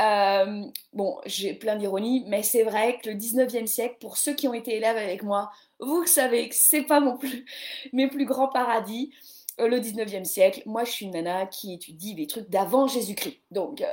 Euh, 0.00 0.62
bon, 0.94 1.20
j'ai 1.26 1.52
plein 1.52 1.76
d'ironie, 1.76 2.24
mais 2.26 2.42
c'est 2.42 2.62
vrai 2.62 2.98
que 2.98 3.10
le 3.10 3.16
19e 3.16 3.66
siècle, 3.66 3.96
pour 4.00 4.16
ceux 4.16 4.34
qui 4.34 4.48
ont 4.48 4.54
été 4.54 4.76
élèves 4.76 4.96
avec 4.96 5.22
moi, 5.22 5.50
vous 5.80 6.06
savez 6.06 6.48
que 6.48 6.54
c'est 6.56 6.82
pas 6.82 7.00
mon 7.00 7.18
plus, 7.18 7.44
mes 7.92 8.08
plus 8.08 8.24
grands 8.24 8.48
paradis. 8.48 9.12
Euh, 9.60 9.68
le 9.68 9.80
19e 9.80 10.24
siècle, 10.24 10.62
moi 10.64 10.84
je 10.84 10.90
suis 10.92 11.04
une 11.04 11.12
nana 11.12 11.44
qui 11.46 11.74
étudie 11.74 12.14
des 12.14 12.26
trucs 12.26 12.48
d'avant 12.48 12.86
Jésus-Christ. 12.86 13.38
Donc 13.50 13.82
euh, 13.82 13.86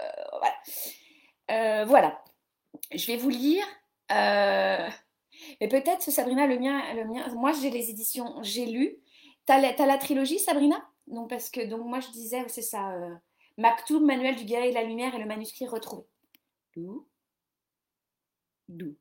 voilà. 1.50 1.86
voilà. 1.86 2.24
Je 2.94 3.08
vais 3.08 3.18
vous 3.18 3.30
lire. 3.30 3.66
Mais 4.10 5.68
peut-être, 5.68 6.04
Sabrina, 6.12 6.48
le 6.48 6.60
mien, 6.60 6.94
le 6.94 7.06
mien, 7.06 7.28
moi 7.36 7.52
j'ai 7.54 7.70
les 7.70 7.90
éditions, 7.90 8.42
j'ai 8.44 8.66
lu. 8.66 8.98
T'as 9.46 9.60
la, 9.60 9.74
la 9.86 9.98
trilogie, 9.98 10.40
Sabrina? 10.40 10.90
Donc 11.08 11.30
parce 11.30 11.50
que 11.50 11.66
donc 11.66 11.86
moi 11.86 12.00
je 12.00 12.10
disais, 12.12 12.48
c'est 12.48 12.62
ça, 12.62 12.92
euh, 12.94 13.16
Maktoub, 13.58 14.02
Manuel 14.02 14.36
du 14.36 14.46
guerrier 14.46 14.70
de 14.70 14.76
la 14.76 14.84
lumière 14.84 15.16
et 15.16 15.20
le 15.20 15.26
manuscrit 15.26 15.68
retrouvé. 15.68 16.04
D'où? 16.76 17.08
D'où? 18.68 18.96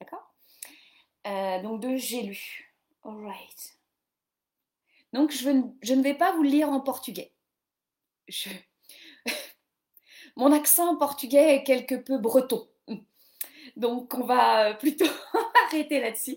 D'accord? 0.00 0.34
Euh, 1.26 1.60
Donc 1.62 1.80
de 1.80 1.96
j'ai 1.96 2.22
lu. 2.22 2.74
Alright. 3.02 3.78
Donc 5.12 5.30
je, 5.32 5.50
je, 5.82 5.94
ne 5.94 6.02
vais 6.02 6.14
pas 6.14 6.32
vous 6.32 6.42
lire 6.42 6.68
en 6.68 6.80
portugais. 6.80 7.32
Je... 8.28 8.50
Mon 10.36 10.52
accent 10.52 10.96
portugais 10.96 11.56
est 11.56 11.64
quelque 11.64 11.94
peu 11.94 12.18
breton. 12.18 12.66
Donc, 13.76 14.14
on 14.14 14.24
va 14.24 14.74
plutôt 14.80 15.06
arrêter 15.66 16.00
là-dessus. 16.00 16.36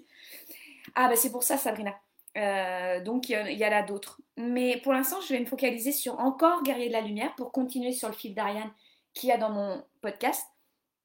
Ah, 0.96 1.08
bah 1.08 1.16
c'est 1.16 1.32
pour 1.32 1.44
ça, 1.44 1.58
Sabrina. 1.58 1.96
Euh, 2.38 3.02
donc, 3.02 3.30
il 3.30 3.58
y, 3.58 3.66
en 3.66 3.72
a 3.72 3.84
d'autres. 3.84 4.22
Mais 4.38 4.78
pour 4.78 4.94
l'instant, 4.94 5.20
je 5.22 5.34
vais 5.34 5.40
me 5.40 5.46
focaliser 5.46 5.92
sur 5.92 6.20
encore 6.20 6.64
Guerrier 6.64 6.88
de 6.88 6.94
la 6.94 7.02
Lumière 7.02 7.36
pour 7.36 7.52
continuer 7.52 7.92
sur 7.92 8.08
le 8.08 8.14
fil 8.14 8.34
d'Ariane 8.34 8.72
qu'il 9.14 9.30
y 9.30 9.32
a 9.32 9.38
dans 9.38 9.50
mon 9.50 9.84
podcast. 10.02 10.46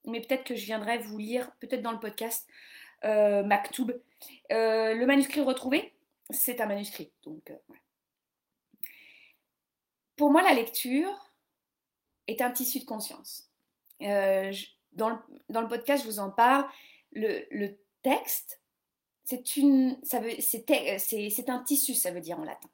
Mais 0.06 0.20
peut-être 0.20 0.44
que 0.44 0.54
je 0.54 0.64
viendrai 0.64 0.98
vous 0.98 1.18
lire, 1.18 1.50
peut-être 1.60 1.82
dans 1.82 1.92
le 1.92 2.00
podcast, 2.00 2.46
euh, 3.04 3.42
Maktoub. 3.42 3.92
Euh, 4.52 4.94
le 4.94 5.06
manuscrit 5.06 5.40
retrouvé, 5.40 5.94
c'est 6.30 6.60
un 6.60 6.66
manuscrit. 6.66 7.10
Donc, 7.24 7.52
Pour 10.16 10.30
moi, 10.30 10.42
la 10.42 10.54
lecture 10.54 11.33
est 12.26 12.42
un 12.42 12.50
tissu 12.50 12.80
de 12.80 12.84
conscience. 12.84 13.50
Je, 14.00 14.66
dans 14.94 15.10
le, 15.10 15.68
podcast, 15.68 16.04
je 16.04 16.08
vous 16.08 16.18
en 16.18 16.30
parle. 16.30 16.66
Le, 17.12 17.76
texte, 18.02 18.60
c'est 19.24 19.38
un 21.48 21.58
tissu, 21.62 21.94
ça 21.94 22.10
veut 22.10 22.20
dire 22.20 22.38
en 22.38 22.44
latin. 22.44 22.68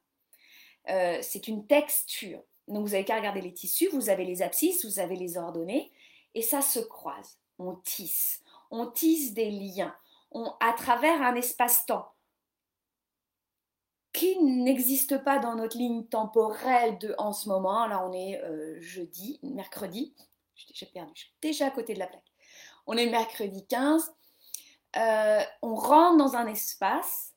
Euh, 0.88 1.18
c'est 1.22 1.46
une 1.46 1.66
texture. 1.66 2.42
Donc 2.66 2.86
vous 2.86 2.94
avez 2.94 3.04
qu'à 3.04 3.16
regarder 3.16 3.40
les 3.40 3.52
tissus, 3.52 3.88
vous 3.92 4.10
avez 4.10 4.24
les 4.24 4.42
abscisses, 4.42 4.84
vous 4.84 4.98
avez 4.98 5.16
les 5.16 5.36
ordonnées, 5.36 5.92
et 6.34 6.42
ça 6.42 6.62
se 6.62 6.80
croise. 6.80 7.38
On 7.58 7.76
tisse, 7.76 8.42
on 8.70 8.86
tisse 8.86 9.34
des 9.34 9.50
liens, 9.50 9.94
on, 10.30 10.52
à 10.60 10.72
travers 10.72 11.22
un 11.22 11.34
espace-temps 11.34 12.12
qui 14.12 14.42
n'existe 14.42 15.22
pas 15.22 15.38
dans 15.38 15.54
notre 15.54 15.76
ligne 15.76 16.04
temporelle 16.04 16.98
de 16.98 17.14
en 17.18 17.32
ce 17.32 17.48
moment. 17.48 17.86
Là, 17.86 18.04
on 18.04 18.12
est 18.12 18.42
euh, 18.42 18.80
jeudi, 18.80 19.38
mercredi, 19.42 20.14
j'ai 20.54 20.86
perdu, 20.86 21.12
je 21.14 21.20
suis 21.20 21.34
déjà 21.40 21.66
à 21.66 21.70
côté 21.70 21.94
de 21.94 21.98
la 21.98 22.06
plaque. 22.06 22.32
On 22.86 22.96
est 22.96 23.08
mercredi 23.08 23.66
15. 23.66 24.12
Euh, 24.96 25.40
on 25.62 25.74
rentre 25.74 26.16
dans 26.16 26.34
un 26.34 26.48
espace, 26.48 27.34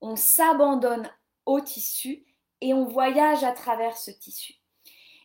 on 0.00 0.16
s'abandonne 0.16 1.10
au 1.46 1.60
tissu 1.60 2.26
et 2.60 2.74
on 2.74 2.84
voyage 2.84 3.44
à 3.44 3.52
travers 3.52 3.96
ce 3.96 4.10
tissu. 4.10 4.54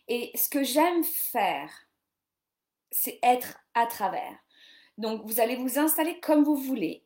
Et 0.08 0.30
ce 0.34 0.48
que 0.48 0.64
j'aime 0.64 1.04
faire, 1.04 1.70
c'est 2.90 3.18
être 3.22 3.58
à 3.74 3.86
travers. 3.86 4.38
Donc 4.96 5.22
vous 5.26 5.40
allez 5.40 5.56
vous 5.56 5.78
installer 5.78 6.18
comme 6.20 6.42
vous 6.42 6.56
voulez. 6.56 7.04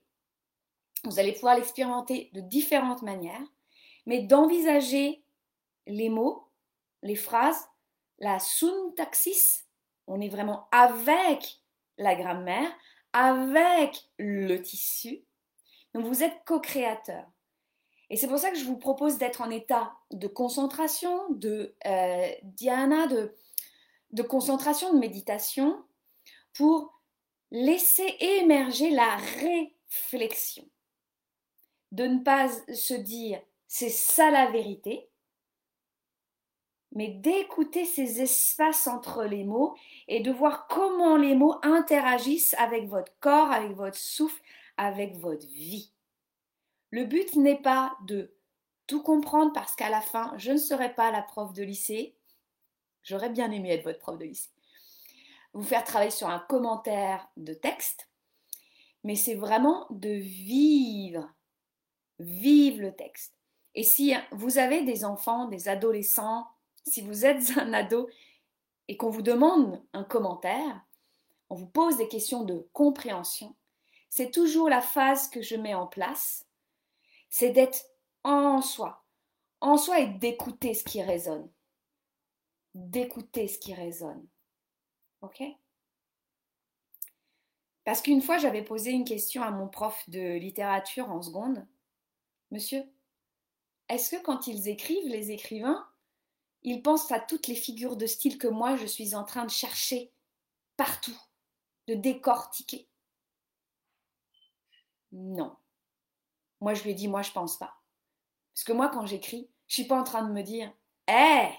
Vous 1.04 1.18
allez 1.18 1.32
pouvoir 1.32 1.56
l'expérimenter 1.56 2.30
de 2.32 2.40
différentes 2.40 3.02
manières, 3.02 3.42
mais 4.06 4.22
d'envisager 4.22 5.22
les 5.86 6.08
mots, 6.08 6.48
les 7.02 7.16
phrases, 7.16 7.68
la 8.18 8.38
syntaxis, 8.38 9.64
on 10.06 10.20
est 10.20 10.28
vraiment 10.28 10.68
avec 10.70 11.60
la 11.98 12.14
grammaire, 12.14 12.70
avec 13.12 14.08
le 14.18 14.58
tissu. 14.58 15.24
Donc 15.94 16.06
vous 16.06 16.22
êtes 16.22 16.44
co-créateur. 16.44 17.24
Et 18.10 18.16
c'est 18.16 18.28
pour 18.28 18.38
ça 18.38 18.50
que 18.50 18.58
je 18.58 18.64
vous 18.64 18.76
propose 18.76 19.18
d'être 19.18 19.40
en 19.40 19.50
état 19.50 19.94
de 20.10 20.28
concentration, 20.28 21.30
de 21.30 21.74
euh, 21.86 22.28
dhyana, 22.42 23.06
de, 23.06 23.34
de 24.10 24.22
concentration, 24.22 24.92
de 24.92 24.98
méditation, 24.98 25.82
pour 26.52 27.00
laisser 27.50 28.16
émerger 28.20 28.90
la 28.90 29.16
réflexion. 29.16 30.68
De 31.90 32.04
ne 32.04 32.18
pas 32.22 32.48
se 32.74 32.94
dire 32.94 33.40
c'est 33.74 33.88
ça 33.88 34.30
la 34.30 34.50
vérité, 34.50 35.08
mais 36.94 37.08
d'écouter 37.08 37.86
ces 37.86 38.20
espaces 38.20 38.86
entre 38.86 39.24
les 39.24 39.44
mots 39.44 39.74
et 40.08 40.20
de 40.20 40.30
voir 40.30 40.66
comment 40.66 41.16
les 41.16 41.34
mots 41.34 41.56
interagissent 41.62 42.52
avec 42.58 42.86
votre 42.86 43.18
corps, 43.20 43.50
avec 43.50 43.72
votre 43.72 43.96
souffle, 43.96 44.42
avec 44.76 45.16
votre 45.16 45.46
vie. 45.46 45.90
Le 46.90 47.06
but 47.06 47.34
n'est 47.36 47.62
pas 47.62 47.96
de 48.04 48.34
tout 48.86 49.02
comprendre 49.02 49.54
parce 49.54 49.74
qu'à 49.74 49.88
la 49.88 50.02
fin, 50.02 50.34
je 50.36 50.52
ne 50.52 50.58
serai 50.58 50.94
pas 50.94 51.10
la 51.10 51.22
prof 51.22 51.54
de 51.54 51.62
lycée. 51.62 52.14
J'aurais 53.02 53.30
bien 53.30 53.50
aimé 53.50 53.70
être 53.70 53.84
votre 53.84 54.00
prof 54.00 54.18
de 54.18 54.26
lycée. 54.26 54.50
Vous 55.54 55.64
faire 55.64 55.84
travailler 55.84 56.10
sur 56.10 56.28
un 56.28 56.40
commentaire 56.40 57.26
de 57.38 57.54
texte, 57.54 58.10
mais 59.02 59.16
c'est 59.16 59.34
vraiment 59.34 59.86
de 59.88 60.10
vivre, 60.10 61.26
vivre 62.18 62.82
le 62.82 62.94
texte. 62.94 63.32
Et 63.74 63.84
si 63.84 64.14
vous 64.32 64.58
avez 64.58 64.82
des 64.82 65.04
enfants, 65.04 65.46
des 65.46 65.68
adolescents, 65.68 66.46
si 66.84 67.02
vous 67.02 67.24
êtes 67.24 67.52
un 67.58 67.72
ado 67.72 68.08
et 68.88 68.96
qu'on 68.96 69.10
vous 69.10 69.22
demande 69.22 69.82
un 69.92 70.04
commentaire, 70.04 70.84
on 71.50 71.54
vous 71.54 71.66
pose 71.66 71.96
des 71.96 72.08
questions 72.08 72.44
de 72.44 72.68
compréhension, 72.72 73.54
c'est 74.08 74.30
toujours 74.30 74.68
la 74.68 74.82
phase 74.82 75.28
que 75.28 75.42
je 75.42 75.56
mets 75.56 75.74
en 75.74 75.86
place, 75.86 76.46
c'est 77.30 77.50
d'être 77.50 77.84
en 78.24 78.60
soi, 78.60 79.04
en 79.60 79.76
soi 79.76 80.00
et 80.00 80.06
d'écouter 80.06 80.74
ce 80.74 80.84
qui 80.84 81.02
résonne. 81.02 81.50
D'écouter 82.74 83.48
ce 83.48 83.58
qui 83.58 83.74
résonne. 83.74 84.26
OK? 85.22 85.42
Parce 87.84 88.00
qu'une 88.00 88.22
fois, 88.22 88.38
j'avais 88.38 88.62
posé 88.62 88.90
une 88.90 89.04
question 89.04 89.42
à 89.42 89.50
mon 89.50 89.68
prof 89.68 90.08
de 90.08 90.36
littérature 90.36 91.10
en 91.10 91.20
seconde. 91.20 91.66
Monsieur, 92.50 92.84
est-ce 93.92 94.16
que 94.16 94.22
quand 94.22 94.46
ils 94.46 94.68
écrivent, 94.68 95.08
les 95.08 95.32
écrivains, 95.32 95.86
ils 96.62 96.82
pensent 96.82 97.12
à 97.12 97.20
toutes 97.20 97.46
les 97.46 97.54
figures 97.54 97.96
de 97.96 98.06
style 98.06 98.38
que 98.38 98.48
moi 98.48 98.76
je 98.76 98.86
suis 98.86 99.14
en 99.14 99.22
train 99.22 99.44
de 99.44 99.50
chercher 99.50 100.10
partout, 100.78 101.18
de 101.88 101.94
décortiquer? 101.94 102.88
Non. 105.12 105.54
Moi 106.60 106.72
je 106.72 106.84
lui 106.84 106.94
dit, 106.94 107.06
moi 107.06 107.20
je 107.20 107.32
pense 107.32 107.58
pas. 107.58 107.76
Parce 108.54 108.64
que 108.64 108.72
moi 108.72 108.88
quand 108.88 109.04
j'écris, 109.04 109.50
je 109.68 109.74
suis 109.74 109.84
pas 109.84 110.00
en 110.00 110.04
train 110.04 110.22
de 110.22 110.32
me 110.32 110.42
dire, 110.42 110.72
hé, 111.06 111.50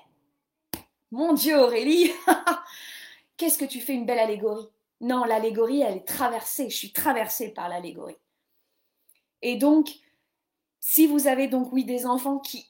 mon 1.11 1.33
Dieu 1.33 1.59
Aurélie, 1.59 2.11
qu'est-ce 3.37 3.59
que 3.59 3.65
tu 3.65 3.79
fais 3.79 3.93
une 3.93 4.07
belle 4.07 4.17
allégorie? 4.17 4.67
Non, 5.01 5.25
l'allégorie, 5.25 5.81
elle 5.81 5.97
est 5.97 6.07
traversée, 6.07 6.71
je 6.71 6.77
suis 6.77 6.93
traversée 6.93 7.53
par 7.53 7.69
l'allégorie. 7.69 8.17
Et 9.43 9.57
donc, 9.57 9.91
si 10.85 11.07
vous 11.07 11.27
avez 11.27 11.47
donc, 11.47 11.71
oui, 11.71 11.85
des 11.85 12.05
enfants 12.05 12.39
qui, 12.39 12.67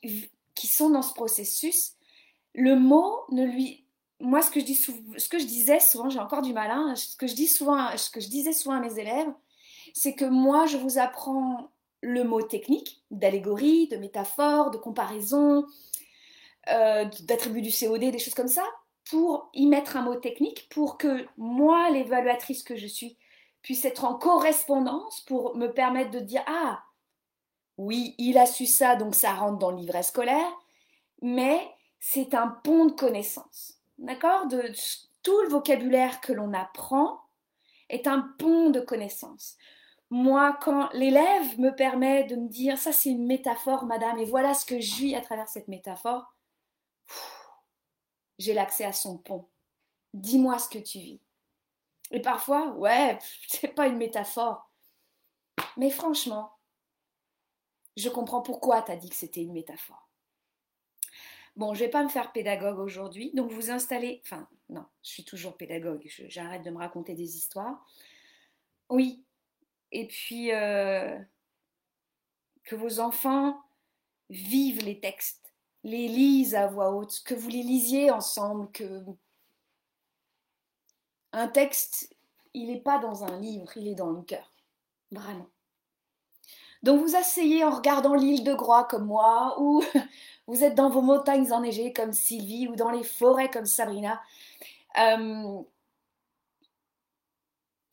qui 0.54 0.68
sont 0.68 0.92
dans 0.92 1.02
ce 1.02 1.16
processus, 1.16 1.94
le 2.54 2.76
mot 2.76 3.22
ne 3.32 3.44
lui. 3.44 3.88
Moi, 4.20 4.44
ce 4.44 4.52
que 4.52 4.60
je, 4.60 4.66
dis 4.66 4.76
ce 4.76 5.28
que 5.28 5.40
je 5.40 5.46
disais 5.46 5.80
souvent, 5.80 6.10
j'ai 6.12 6.20
encore 6.20 6.44
du 6.44 6.54
mal, 6.54 6.70
hein, 6.70 6.94
ce, 6.96 7.18
que 7.18 7.26
je 7.26 7.34
dis 7.34 7.48
souvent, 7.48 7.98
ce 7.98 8.12
que 8.12 8.22
je 8.22 8.30
disais 8.30 8.54
souvent 8.54 8.76
à 8.76 8.80
mes 8.80 9.00
élèves, 9.00 9.34
c'est 9.96 10.14
que 10.14 10.26
moi, 10.26 10.68
je 10.68 10.78
vous 10.78 11.00
apprends 11.00 11.72
le 12.02 12.24
mot 12.24 12.44
technique, 12.44 13.04
d'allégorie, 13.10 13.88
de 13.88 13.98
métaphore, 13.98 14.70
de 14.70 14.78
comparaison, 14.78 15.66
euh, 16.70 17.06
d'attribut 17.24 17.64
du 17.64 17.72
COD, 17.72 18.12
des 18.12 18.20
choses 18.20 18.36
comme 18.36 18.48
ça, 18.48 18.64
pour 19.10 19.50
y 19.56 19.66
mettre 19.66 19.98
un 19.98 20.04
mot 20.04 20.16
technique, 20.16 20.70
pour 20.70 21.00
que 21.00 21.26
moi, 21.36 21.90
l'évaluatrice 21.90 22.62
que 22.62 22.76
je 22.76 22.88
suis, 22.88 23.18
puisse 23.64 23.84
être 23.86 24.06
en 24.06 24.14
correspondance 24.14 25.22
pour 25.22 25.58
me 25.58 25.68
permettre 25.68 26.12
de 26.12 26.20
dire 26.20 26.44
Ah, 26.46 26.84
oui, 27.78 28.16
il 28.18 28.38
a 28.38 28.46
su 28.46 28.66
ça, 28.66 28.96
donc 28.96 29.16
ça 29.16 29.34
rentre 29.34 29.60
dans 29.60 29.72
livret 29.72 30.04
scolaire, 30.04 30.52
mais 31.22 31.60
c'est 32.00 32.34
un 32.34 32.48
pont 32.48 32.86
de 32.86 32.92
connaissances. 32.92 33.80
D'accord? 33.98 34.48
De, 34.48 34.72
Tout 35.24 35.42
le 35.42 35.50
vocabulaire 35.50 36.22
que 36.22 36.34
l'on 36.34 36.54
apprend 36.54 37.20
est 37.90 38.08
un 38.08 38.22
pont 38.38 38.70
de 38.70 38.80
connaissances. 38.80 39.58
Moi, 40.10 40.58
quand 40.62 40.90
l'élève 40.94 41.60
me 41.60 41.72
permet 41.72 42.24
de 42.26 42.36
me 42.36 42.48
dire 42.48 42.78
ça 42.78 42.92
c'est 42.92 43.10
une 43.10 43.26
métaphore, 43.26 43.86
madame, 43.86 44.20
et 44.20 44.26
voilà 44.26 44.54
ce 44.54 44.66
que 44.66 44.80
je 44.80 44.96
vis 44.96 45.16
à 45.16 45.22
travers 45.22 45.48
cette 45.48 45.68
métaphore, 45.68 46.36
j'ai 48.38 48.54
l'accès 48.54 48.86
à 48.86 48.94
son 48.94 49.18
pont. 49.18 49.48
Dis-moi 50.14 50.60
ce 50.60 50.70
que 50.70 50.78
tu 50.78 51.00
vis. 51.00 51.22
Et 52.12 52.22
parfois, 52.22 52.68
ouais, 52.74 53.18
c'est 53.48 53.70
pas 53.70 53.88
une 53.88 53.98
métaphore. 53.98 54.70
Mais 55.78 55.90
franchement, 55.90 56.53
je 57.98 58.10
comprends 58.10 58.42
pourquoi 58.42 58.82
tu 58.82 58.92
as 58.92 58.96
dit 58.96 59.10
que 59.10 59.16
c'était 59.16 59.42
une 59.42 59.54
métaphore. 59.54 60.10
Bon, 61.56 61.76
je 61.76 61.82
vais 61.82 61.90
pas 61.90 62.04
me 62.04 62.10
faire 62.10 62.32
pédagogue 62.32 62.80
aujourd'hui, 62.80 63.32
donc 63.34 63.52
vous 63.52 63.70
installez. 63.70 64.22
Enfin, 64.26 64.48
non, 64.70 64.86
je 65.04 65.10
suis 65.10 65.24
toujours 65.24 65.56
pédagogue, 65.56 66.04
j'arrête 66.28 66.64
de 66.64 66.72
me 66.72 66.80
raconter 66.80 67.14
des 67.14 67.38
histoires. 67.38 67.86
Oui, 68.90 69.24
et 69.92 70.08
puis 70.08 70.52
euh, 70.52 71.18
que 72.64 72.76
vos 72.76 73.00
enfants 73.00 73.62
vivent 74.30 74.84
les 74.84 75.00
textes, 75.00 75.54
les 75.84 76.08
lisent 76.08 76.56
à 76.56 76.68
voix 76.68 76.92
haute, 76.92 77.22
que 77.24 77.36
vous 77.36 77.50
les 77.50 77.64
lisiez 77.64 78.10
ensemble, 78.10 78.72
que. 78.72 79.04
Un 81.36 81.48
texte, 81.48 82.16
il 82.54 82.68
n'est 82.68 82.82
pas 82.82 83.00
dans 83.00 83.24
un 83.24 83.40
livre, 83.40 83.76
il 83.76 83.88
est 83.88 83.96
dans 83.96 84.12
le 84.12 84.22
cœur. 84.22 84.52
Vraiment. 85.12 85.50
Donc 86.84 87.00
vous 87.00 87.16
asseyez 87.16 87.64
en 87.64 87.72
regardant 87.72 88.14
l'île 88.14 88.44
de 88.44 88.54
Groix 88.54 88.84
comme 88.84 89.06
moi, 89.06 89.56
ou 89.60 89.82
vous 90.48 90.64
êtes 90.64 90.76
dans 90.76 90.90
vos 90.90 91.02
montagnes 91.02 91.52
enneigées 91.54 91.94
comme 91.94 92.12
Sylvie, 92.12 92.68
ou 92.68 92.76
dans 92.76 92.92
les 92.92 93.04
forêts 93.04 93.50
comme 93.50 93.66
Sabrina. 93.66 94.22
Euh, 94.98 95.62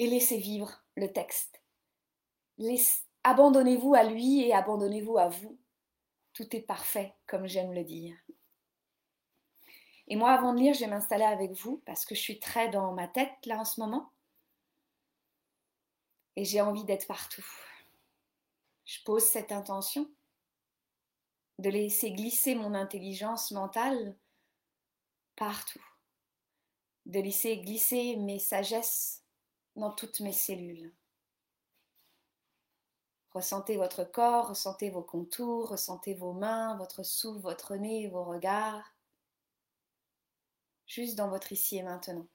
et 0.01 0.07
laissez 0.09 0.39
vivre 0.39 0.83
le 0.97 1.13
texte. 1.13 1.63
Abandonnez-vous 3.23 3.95
à 3.95 4.03
lui 4.03 4.43
et 4.43 4.53
abandonnez-vous 4.53 5.19
à 5.19 5.29
vous. 5.29 5.57
Tout 6.33 6.57
est 6.57 6.61
parfait, 6.61 7.15
comme 7.27 7.47
j'aime 7.47 7.73
le 7.73 7.85
dire. 7.85 8.17
Et 10.09 10.17
moi, 10.17 10.33
avant 10.33 10.53
de 10.53 10.59
lire, 10.59 10.75
je 10.75 10.81
vais 10.81 10.87
m'installer 10.89 11.25
avec 11.25 11.53
vous 11.53 11.81
parce 11.87 12.05
que 12.05 12.15
je 12.15 12.21
suis 12.21 12.41
très 12.41 12.69
dans 12.69 12.93
ma 12.93 13.07
tête 13.07 13.31
là 13.47 13.59
en 13.59 13.65
ce 13.65 13.81
moment. 13.81 14.11
Et 16.35 16.45
j'ai 16.45 16.61
envie 16.61 16.85
d'être 16.85 17.07
partout 17.07 17.45
je 18.91 19.05
pose 19.05 19.23
cette 19.25 19.53
intention 19.53 20.11
de 21.61 21.71
laisser 21.71 22.11
glisser 22.11 22.57
mon 22.57 22.75
intelligence 22.75 23.53
mentale 23.53 24.19
partout, 25.37 25.85
de 27.07 27.21
laisser 27.21 27.59
glisser 27.59 28.17
mes 28.17 28.41
sagesses 28.41 29.23
dans 29.77 29.93
toutes 29.93 30.19
mes 30.19 30.33
cellules. 30.33 30.93
Ressentez 33.31 33.77
votre 33.77 34.03
corps, 34.03 34.49
ressentez 34.49 34.91
vos 34.91 35.05
contours, 35.05 35.69
ressentez 35.69 36.15
vos 36.15 36.33
mains, 36.33 36.77
votre 36.77 37.05
souffle, 37.05 37.43
votre 37.43 37.77
nez, 37.77 38.09
vos 38.09 38.25
regards, 38.25 38.93
juste 40.89 41.15
dans 41.15 41.29
votre 41.29 41.53
ici 41.53 41.77
et 41.77 41.85
maintenant. 41.85 42.27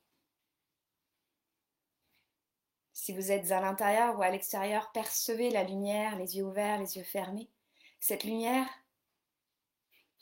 Si 2.96 3.14
vous 3.14 3.30
êtes 3.30 3.52
à 3.52 3.60
l'intérieur 3.60 4.18
ou 4.18 4.22
à 4.22 4.30
l'extérieur, 4.30 4.90
percevez 4.94 5.50
la 5.50 5.66
lumière, 5.66 6.16
les 6.16 6.38
yeux 6.38 6.46
ouverts, 6.46 6.80
les 6.80 6.96
yeux 6.96 7.04
fermés. 7.04 7.52
Cette 8.00 8.24
lumière, 8.24 8.70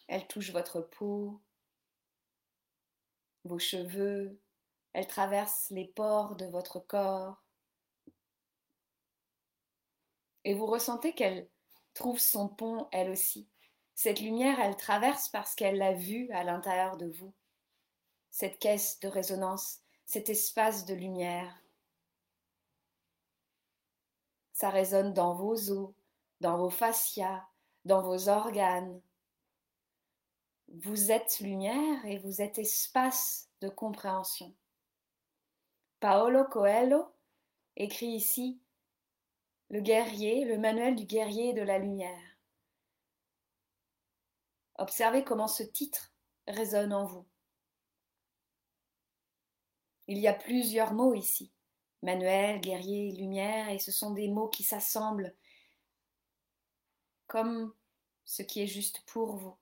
elle 0.07 0.25
touche 0.25 0.51
votre 0.51 0.81
peau, 0.81 1.39
vos 3.43 3.59
cheveux, 3.59 4.41
elle 4.93 5.05
traverse 5.05 5.69
les 5.69 5.85
pores 5.85 6.35
de 6.35 6.47
votre 6.47 6.79
corps. 6.79 7.43
Et 10.43 10.55
vous 10.55 10.65
ressentez 10.65 11.13
qu'elle 11.13 11.47
trouve 11.93 12.19
son 12.19 12.49
pont, 12.49 12.89
elle 12.91 13.11
aussi. 13.11 13.47
Cette 13.93 14.19
lumière, 14.19 14.59
elle 14.59 14.77
traverse 14.77 15.29
parce 15.29 15.53
qu'elle 15.53 15.77
l'a 15.77 15.93
vue 15.93 16.27
à 16.31 16.43
l'intérieur 16.43 16.97
de 16.97 17.05
vous. 17.05 17.35
Cette 18.31 18.57
caisse 18.57 18.99
de 18.99 19.07
résonance, 19.07 19.81
cet 20.05 20.29
espace 20.29 20.85
de 20.85 20.95
lumière. 20.95 21.62
Ça 24.53 24.69
résonne 24.69 25.13
dans 25.13 25.33
vos 25.33 25.71
os, 25.71 25.93
dans 26.39 26.57
vos 26.57 26.69
fascias, 26.69 27.45
dans 27.85 28.01
vos 28.01 28.29
organes. 28.29 29.01
Vous 30.67 31.11
êtes 31.11 31.39
lumière 31.39 32.05
et 32.05 32.17
vous 32.19 32.41
êtes 32.41 32.59
espace 32.59 33.49
de 33.61 33.69
compréhension. 33.69 34.53
Paolo 35.99 36.45
Coelho 36.45 37.05
écrit 37.75 38.07
ici 38.07 38.59
Le 39.69 39.79
guerrier, 39.79 40.45
le 40.45 40.57
manuel 40.57 40.95
du 40.95 41.05
guerrier 41.05 41.53
de 41.53 41.61
la 41.61 41.79
lumière. 41.79 42.37
Observez 44.75 45.23
comment 45.23 45.47
ce 45.47 45.63
titre 45.63 46.11
résonne 46.47 46.93
en 46.93 47.05
vous. 47.05 47.25
Il 50.07 50.17
y 50.17 50.27
a 50.27 50.33
plusieurs 50.33 50.93
mots 50.93 51.13
ici. 51.13 51.52
Manuel, 52.03 52.59
guerrier, 52.59 53.13
lumière, 53.13 53.69
et 53.69 53.79
ce 53.79 53.91
sont 53.91 54.11
des 54.11 54.27
mots 54.27 54.49
qui 54.49 54.63
s'assemblent 54.63 55.33
comme 57.27 57.73
ce 58.25 58.43
qui 58.43 58.61
est 58.61 58.67
juste 58.67 59.01
pour 59.07 59.37
vous. 59.37 59.55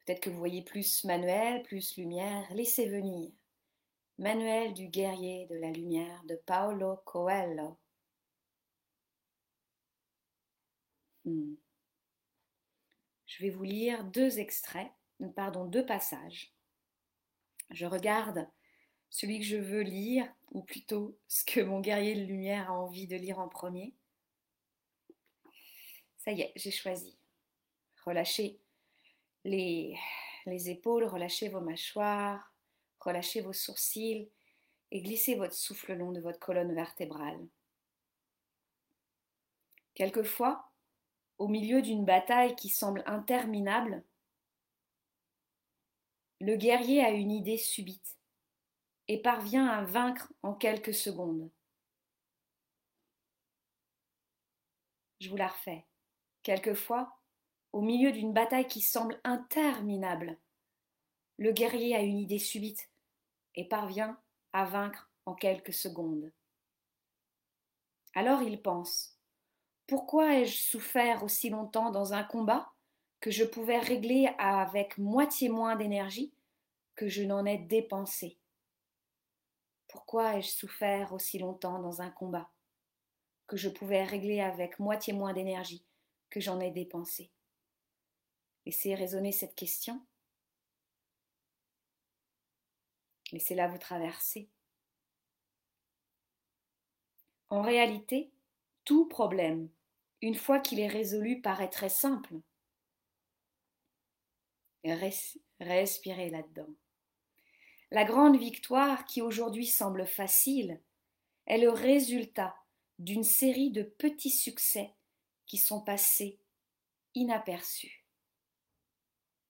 Peut-être 0.00 0.20
que 0.20 0.28
vous 0.28 0.38
voyez 0.38 0.62
plus 0.62 1.04
Manuel, 1.04 1.62
plus 1.62 1.96
lumière. 1.96 2.52
Laissez 2.52 2.88
venir. 2.88 3.30
Manuel 4.18 4.74
du 4.74 4.88
guerrier 4.88 5.46
de 5.46 5.54
la 5.54 5.70
lumière 5.70 6.22
de 6.24 6.34
Paolo 6.34 6.96
Coelho. 7.04 7.78
Hmm. 11.24 11.54
Je 13.26 13.42
vais 13.42 13.50
vous 13.50 13.62
lire 13.62 14.04
deux 14.04 14.40
extraits, 14.40 14.90
pardon, 15.36 15.64
deux 15.64 15.86
passages. 15.86 16.52
Je 17.70 17.86
regarde 17.86 18.48
celui 19.14 19.38
que 19.38 19.44
je 19.44 19.56
veux 19.56 19.82
lire, 19.82 20.28
ou 20.50 20.62
plutôt 20.62 21.16
ce 21.28 21.44
que 21.44 21.60
mon 21.60 21.78
guerrier 21.78 22.16
de 22.16 22.24
lumière 22.24 22.68
a 22.68 22.74
envie 22.74 23.06
de 23.06 23.14
lire 23.14 23.38
en 23.38 23.48
premier. 23.48 23.94
Ça 26.16 26.32
y 26.32 26.40
est, 26.40 26.52
j'ai 26.56 26.72
choisi. 26.72 27.16
Relâchez 28.04 28.58
les, 29.44 29.96
les 30.46 30.68
épaules, 30.68 31.04
relâchez 31.04 31.48
vos 31.48 31.60
mâchoires, 31.60 32.52
relâchez 32.98 33.40
vos 33.40 33.52
sourcils 33.52 34.28
et 34.90 35.00
glissez 35.00 35.36
votre 35.36 35.54
souffle 35.54 35.92
le 35.92 35.98
long 35.98 36.10
de 36.10 36.20
votre 36.20 36.40
colonne 36.40 36.74
vertébrale. 36.74 37.38
Quelquefois, 39.94 40.72
au 41.38 41.46
milieu 41.46 41.82
d'une 41.82 42.04
bataille 42.04 42.56
qui 42.56 42.68
semble 42.68 43.04
interminable, 43.06 44.02
le 46.40 46.56
guerrier 46.56 47.04
a 47.04 47.10
une 47.10 47.30
idée 47.30 47.58
subite 47.58 48.18
et 49.08 49.20
parvient 49.20 49.66
à 49.66 49.84
vaincre 49.84 50.32
en 50.42 50.54
quelques 50.54 50.94
secondes. 50.94 51.50
Je 55.20 55.28
vous 55.30 55.36
la 55.36 55.48
refais. 55.48 55.86
Quelquefois, 56.42 57.18
au 57.72 57.80
milieu 57.80 58.12
d'une 58.12 58.32
bataille 58.32 58.66
qui 58.66 58.80
semble 58.80 59.20
interminable, 59.24 60.38
le 61.38 61.52
guerrier 61.52 61.96
a 61.96 62.02
une 62.02 62.18
idée 62.18 62.38
subite 62.38 62.90
et 63.54 63.68
parvient 63.68 64.20
à 64.52 64.64
vaincre 64.64 65.10
en 65.26 65.34
quelques 65.34 65.72
secondes. 65.72 66.32
Alors 68.14 68.42
il 68.42 68.62
pense 68.62 69.18
Pourquoi 69.86 70.34
ai-je 70.38 70.56
souffert 70.56 71.24
aussi 71.24 71.50
longtemps 71.50 71.90
dans 71.90 72.12
un 72.12 72.22
combat 72.22 72.72
que 73.20 73.30
je 73.30 73.44
pouvais 73.44 73.78
régler 73.78 74.28
avec 74.38 74.98
moitié 74.98 75.48
moins 75.48 75.76
d'énergie 75.76 76.32
que 76.94 77.08
je 77.08 77.22
n'en 77.22 77.44
ai 77.44 77.58
dépensé? 77.58 78.38
Pourquoi 79.94 80.36
ai-je 80.36 80.48
souffert 80.48 81.12
aussi 81.12 81.38
longtemps 81.38 81.78
dans 81.78 82.02
un 82.02 82.10
combat 82.10 82.50
que 83.46 83.56
je 83.56 83.68
pouvais 83.68 84.02
régler 84.02 84.40
avec 84.40 84.80
moitié 84.80 85.12
moins 85.12 85.32
d'énergie 85.32 85.86
que 86.30 86.40
j'en 86.40 86.58
ai 86.58 86.72
dépensé? 86.72 87.30
Laissez 88.66 88.96
résonner 88.96 89.30
cette 89.30 89.54
question 89.54 90.04
Laissez-la 93.30 93.68
vous 93.68 93.78
traverser. 93.78 94.50
En 97.50 97.62
réalité, 97.62 98.32
tout 98.84 99.06
problème, 99.06 99.70
une 100.22 100.34
fois 100.34 100.58
qu'il 100.58 100.80
est 100.80 100.88
résolu, 100.88 101.40
paraît 101.40 101.70
très 101.70 101.88
simple. 101.88 102.34
respirez 105.60 106.30
là-dedans. 106.30 106.74
La 107.94 108.02
grande 108.02 108.36
victoire 108.36 109.04
qui 109.04 109.22
aujourd'hui 109.22 109.68
semble 109.68 110.04
facile 110.04 110.80
est 111.46 111.58
le 111.58 111.70
résultat 111.70 112.56
d'une 112.98 113.22
série 113.22 113.70
de 113.70 113.84
petits 113.84 114.32
succès 114.32 114.92
qui 115.46 115.58
sont 115.58 115.80
passés 115.80 116.40
inaperçus. 117.14 118.04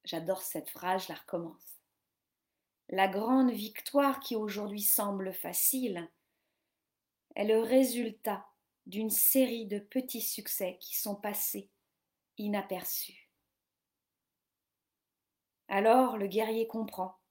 J'adore 0.05 0.43
cette 0.43 0.69
phrase, 0.69 1.05
je 1.05 1.15
la 1.15 1.19
recommence. 1.21 1.79
La 2.91 3.09
grande 3.09 3.51
victoire 3.51 4.21
qui 4.21 4.37
aujourd'hui 4.37 4.83
semble 4.83 5.33
facile 5.33 6.07
est 7.37 7.47
le 7.47 7.61
résultat 7.61 8.47
d'une 8.85 9.09
série 9.09 9.65
de 9.65 9.79
petits 9.79 10.21
succès 10.21 10.77
qui 10.83 10.95
sont 10.95 11.17
passés 11.17 11.71
inaperçus. 12.37 13.31
Alors 15.67 16.19
le 16.19 16.27
guerrier 16.27 16.67
comprend 16.67 17.24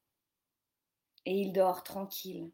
et 1.26 1.40
il 1.40 1.54
dort 1.54 1.84
tranquille. 1.84 2.52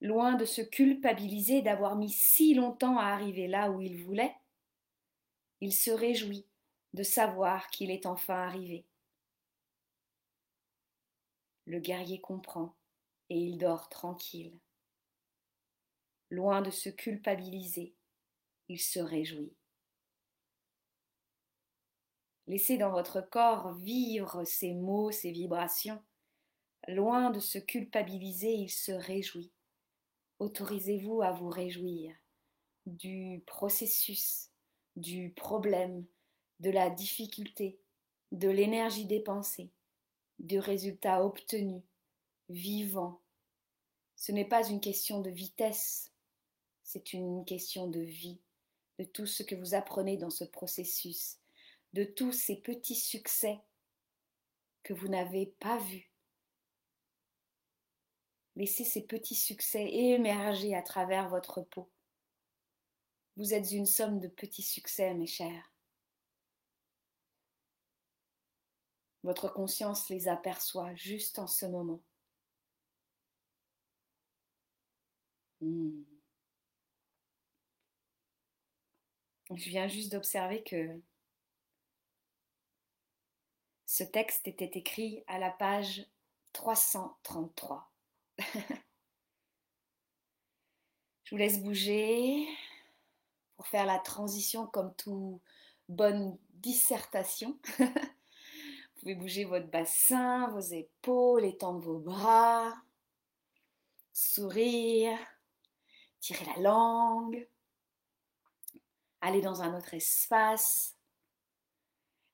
Loin 0.00 0.34
de 0.34 0.44
se 0.44 0.62
culpabiliser 0.62 1.60
d'avoir 1.62 1.96
mis 1.96 2.10
si 2.10 2.54
longtemps 2.54 2.98
à 2.98 3.04
arriver 3.04 3.48
là 3.48 3.70
où 3.70 3.80
il 3.80 4.02
voulait, 4.02 4.34
il 5.60 5.74
se 5.74 5.90
réjouit 5.90 6.46
de 6.94 7.02
savoir 7.02 7.68
qu'il 7.70 7.90
est 7.90 8.06
enfin 8.06 8.36
arrivé. 8.36 8.86
Le 11.66 11.78
guerrier 11.78 12.20
comprend 12.20 12.74
et 13.28 13.38
il 13.38 13.58
dort 13.58 13.88
tranquille. 13.88 14.58
Loin 16.30 16.62
de 16.62 16.70
se 16.70 16.88
culpabiliser, 16.88 17.94
il 18.68 18.80
se 18.80 19.00
réjouit. 19.00 19.54
Laissez 22.46 22.78
dans 22.78 22.90
votre 22.90 23.20
corps 23.20 23.74
vivre 23.74 24.44
ces 24.44 24.74
mots, 24.74 25.12
ces 25.12 25.30
vibrations. 25.30 26.02
Loin 26.88 27.30
de 27.30 27.40
se 27.40 27.58
culpabiliser, 27.58 28.52
il 28.52 28.70
se 28.70 28.92
réjouit. 28.92 29.52
Autorisez-vous 30.38 31.22
à 31.22 31.32
vous 31.32 31.50
réjouir 31.50 32.14
du 32.86 33.42
processus, 33.46 34.50
du 34.96 35.30
problème, 35.30 36.06
de 36.60 36.70
la 36.70 36.90
difficulté, 36.90 37.78
de 38.32 38.48
l'énergie 38.48 39.06
dépensée, 39.06 39.70
du 40.38 40.58
résultat 40.58 41.24
obtenu, 41.24 41.82
vivant. 42.48 43.20
Ce 44.16 44.32
n'est 44.32 44.48
pas 44.48 44.68
une 44.68 44.80
question 44.80 45.20
de 45.20 45.30
vitesse, 45.30 46.12
c'est 46.82 47.12
une 47.12 47.44
question 47.44 47.88
de 47.88 48.00
vie, 48.00 48.40
de 48.98 49.04
tout 49.04 49.26
ce 49.26 49.42
que 49.42 49.54
vous 49.54 49.74
apprenez 49.74 50.16
dans 50.16 50.30
ce 50.30 50.44
processus, 50.44 51.38
de 51.92 52.04
tous 52.04 52.32
ces 52.32 52.56
petits 52.56 52.96
succès 52.96 53.60
que 54.82 54.92
vous 54.92 55.08
n'avez 55.08 55.46
pas 55.60 55.78
vus. 55.78 56.09
Laissez 58.56 58.84
ces 58.84 59.02
petits 59.06 59.34
succès 59.34 59.88
émerger 59.90 60.74
à 60.74 60.82
travers 60.82 61.28
votre 61.28 61.62
peau. 61.62 61.90
Vous 63.36 63.54
êtes 63.54 63.70
une 63.72 63.86
somme 63.86 64.20
de 64.20 64.28
petits 64.28 64.62
succès, 64.62 65.14
mes 65.14 65.26
chers. 65.26 65.72
Votre 69.22 69.48
conscience 69.48 70.08
les 70.08 70.28
aperçoit 70.28 70.94
juste 70.94 71.38
en 71.38 71.46
ce 71.46 71.66
moment. 71.66 72.02
Hmm. 75.60 76.02
Je 79.54 79.68
viens 79.68 79.88
juste 79.88 80.12
d'observer 80.12 80.62
que 80.62 81.00
ce 83.84 84.04
texte 84.04 84.46
était 84.46 84.78
écrit 84.78 85.24
à 85.26 85.38
la 85.38 85.50
page 85.50 86.06
333. 86.52 87.89
Je 91.24 91.30
vous 91.30 91.36
laisse 91.36 91.62
bouger 91.62 92.48
pour 93.56 93.66
faire 93.66 93.86
la 93.86 93.98
transition 93.98 94.66
comme 94.66 94.94
toute 94.96 95.40
bonne 95.88 96.36
dissertation. 96.54 97.58
Vous 97.78 99.00
pouvez 99.00 99.14
bouger 99.14 99.44
votre 99.44 99.68
bassin, 99.68 100.48
vos 100.48 100.60
épaules, 100.60 101.44
étendre 101.44 101.80
vos 101.80 101.98
bras, 101.98 102.74
sourire, 104.12 105.18
tirer 106.20 106.44
la 106.56 106.62
langue, 106.62 107.48
aller 109.20 109.40
dans 109.40 109.62
un 109.62 109.76
autre 109.76 109.94
espace 109.94 110.96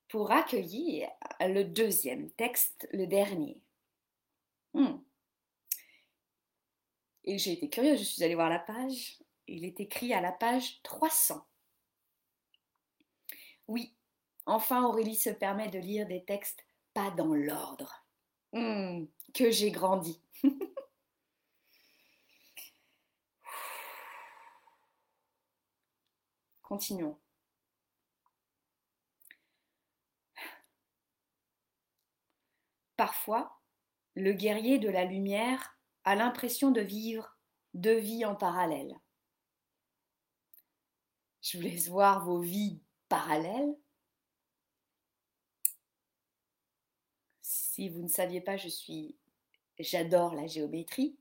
pour 0.09 0.33
accueillir 0.33 1.09
le 1.41 1.63
deuxième 1.65 2.31
texte, 2.33 2.89
le 2.93 3.07
dernier. 3.07 3.61
Hmm. 4.75 4.99
Et 7.27 7.39
j'ai 7.39 7.53
été 7.53 7.69
curieuse, 7.69 7.99
je 7.99 8.05
suis 8.05 8.25
allée 8.25 8.35
voir 8.35 8.49
la 8.49 8.59
page. 8.59 9.19
Il 9.49 9.65
est 9.65 9.81
écrit 9.81 10.13
à 10.15 10.21
la 10.21 10.33
page 10.33 10.81
300. 10.83 11.45
Oui, 13.69 13.97
Enfin, 14.47 14.85
Aurélie 14.85 15.17
se 15.17 15.31
permet 15.31 15.69
de 15.69 15.79
lire 15.79 16.07
des 16.07 16.25
textes 16.25 16.65
pas 16.95 17.11
dans 17.11 17.35
l'ordre. 17.35 18.07
Hmm, 18.53 19.07
que 19.35 19.51
j'ai 19.51 19.73
grandi. 19.73 20.23
Continuons. 26.63 27.19
Parfois, 32.97 33.61
le 34.15 34.33
guerrier 34.33 34.79
de 34.79 34.89
la 34.89 35.05
lumière 35.05 35.76
l'impression 36.15 36.71
de 36.71 36.81
vivre 36.81 37.37
deux 37.75 37.99
vies 37.99 38.25
en 38.25 38.35
parallèle. 38.35 38.95
Je 41.43 41.59
vous 41.59 41.65
laisse 41.65 41.89
voir 41.89 42.25
vos 42.25 42.41
vies 42.41 42.81
parallèles 43.09 43.77
Si 47.77 47.91
vous 47.91 48.01
ne 48.01 48.09
saviez 48.09 48.41
pas, 48.41 48.57
je 48.57 48.69
suis 48.69 49.19
j'adore 49.79 50.35
la 50.35 50.47
géométrie 50.47 51.19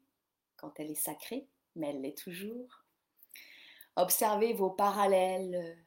quand 0.56 0.80
elle 0.80 0.90
est 0.90 0.96
sacrée, 0.96 1.50
mais 1.76 1.90
elle 1.90 2.00
l'est 2.00 2.18
toujours. 2.18 2.86
Observez 3.98 4.54
vos 4.54 4.70
parallèles, 4.70 5.78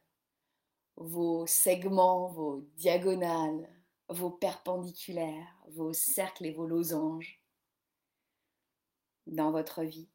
vos 0.95 1.47
segments, 1.47 2.27
vos 2.27 2.67
diagonales, 2.75 3.67
vos 4.09 4.29
perpendiculaires, 4.29 5.57
vos 5.69 5.91
cercles 5.91 6.45
et 6.45 6.53
vos 6.53 6.67
losanges 6.67 7.38
dans 9.29 9.51
votre 9.51 9.83
vie. 9.83 10.09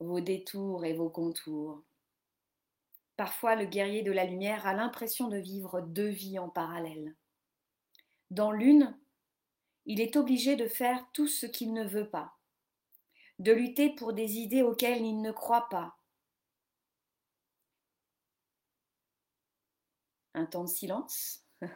Vos 0.00 0.20
détours 0.20 0.84
et 0.84 0.94
vos 0.94 1.10
contours. 1.10 1.82
Parfois, 3.16 3.54
le 3.54 3.66
guerrier 3.66 4.02
de 4.02 4.10
la 4.10 4.24
lumière 4.24 4.66
a 4.66 4.74
l'impression 4.74 5.28
de 5.28 5.36
vivre 5.36 5.80
deux 5.80 6.08
vies 6.08 6.38
en 6.38 6.48
parallèle. 6.48 7.14
Dans 8.30 8.50
l'une, 8.50 8.98
il 9.84 10.00
est 10.00 10.16
obligé 10.16 10.56
de 10.56 10.66
faire 10.66 11.06
tout 11.12 11.28
ce 11.28 11.46
qu'il 11.46 11.72
ne 11.72 11.84
veut 11.84 12.08
pas, 12.08 12.36
de 13.38 13.52
lutter 13.52 13.90
pour 13.94 14.12
des 14.12 14.38
idées 14.38 14.62
auxquelles 14.62 15.04
il 15.04 15.20
ne 15.20 15.32
croit 15.32 15.68
pas. 15.68 15.98
Un 20.34 20.46
temps 20.46 20.64
de 20.64 20.68
silence 20.68 21.44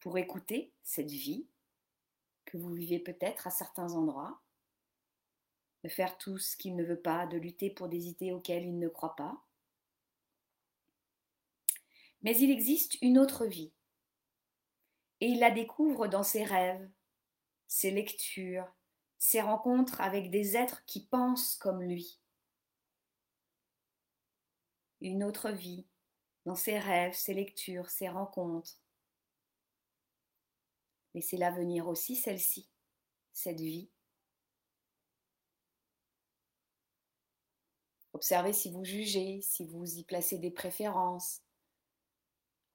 pour 0.00 0.18
écouter 0.18 0.72
cette 0.82 1.10
vie 1.10 1.46
que 2.52 2.58
vous 2.58 2.74
vivez 2.74 2.98
peut-être 2.98 3.46
à 3.46 3.50
certains 3.50 3.94
endroits, 3.94 4.42
de 5.84 5.88
faire 5.88 6.18
tout 6.18 6.36
ce 6.36 6.54
qu'il 6.54 6.76
ne 6.76 6.84
veut 6.84 7.00
pas, 7.00 7.26
de 7.26 7.38
lutter 7.38 7.70
pour 7.70 7.88
des 7.88 8.08
idées 8.08 8.30
auxquelles 8.30 8.66
il 8.66 8.78
ne 8.78 8.88
croit 8.90 9.16
pas. 9.16 9.42
Mais 12.20 12.38
il 12.38 12.50
existe 12.50 13.00
une 13.00 13.18
autre 13.18 13.46
vie. 13.46 13.72
Et 15.20 15.28
il 15.28 15.38
la 15.38 15.50
découvre 15.50 16.08
dans 16.08 16.22
ses 16.22 16.44
rêves, 16.44 16.90
ses 17.68 17.90
lectures, 17.90 18.70
ses 19.16 19.40
rencontres 19.40 20.02
avec 20.02 20.30
des 20.30 20.54
êtres 20.54 20.84
qui 20.84 21.06
pensent 21.06 21.56
comme 21.56 21.82
lui. 21.82 22.20
Une 25.00 25.24
autre 25.24 25.50
vie, 25.50 25.86
dans 26.44 26.54
ses 26.54 26.78
rêves, 26.78 27.14
ses 27.14 27.32
lectures, 27.32 27.88
ses 27.88 28.10
rencontres. 28.10 28.81
Laissez-la 31.14 31.50
venir 31.50 31.88
aussi, 31.88 32.16
celle-ci, 32.16 32.68
cette 33.32 33.60
vie. 33.60 33.90
Observez 38.12 38.52
si 38.52 38.70
vous 38.70 38.84
jugez, 38.84 39.40
si 39.40 39.66
vous 39.66 39.98
y 39.98 40.04
placez 40.04 40.38
des 40.38 40.50
préférences, 40.50 41.42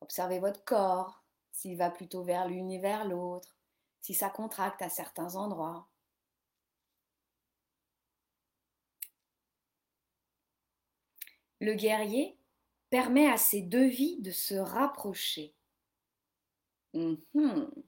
Observez 0.01 0.39
votre 0.39 0.63
corps, 0.63 1.23
s'il 1.51 1.77
va 1.77 1.89
plutôt 1.89 2.23
vers 2.23 2.47
l'une 2.47 2.71
et 2.71 2.79
vers 2.79 3.05
l'autre, 3.05 3.57
si 4.01 4.13
ça 4.13 4.29
contracte 4.29 4.81
à 4.81 4.89
certains 4.89 5.35
endroits. 5.35 5.87
Le 11.59 11.73
guerrier 11.73 12.37
permet 12.89 13.27
à 13.27 13.37
ces 13.37 13.61
deux 13.61 13.87
vies 13.87 14.21
de 14.21 14.31
se 14.31 14.55
rapprocher. 14.55 15.55
Mhm. 16.93 17.86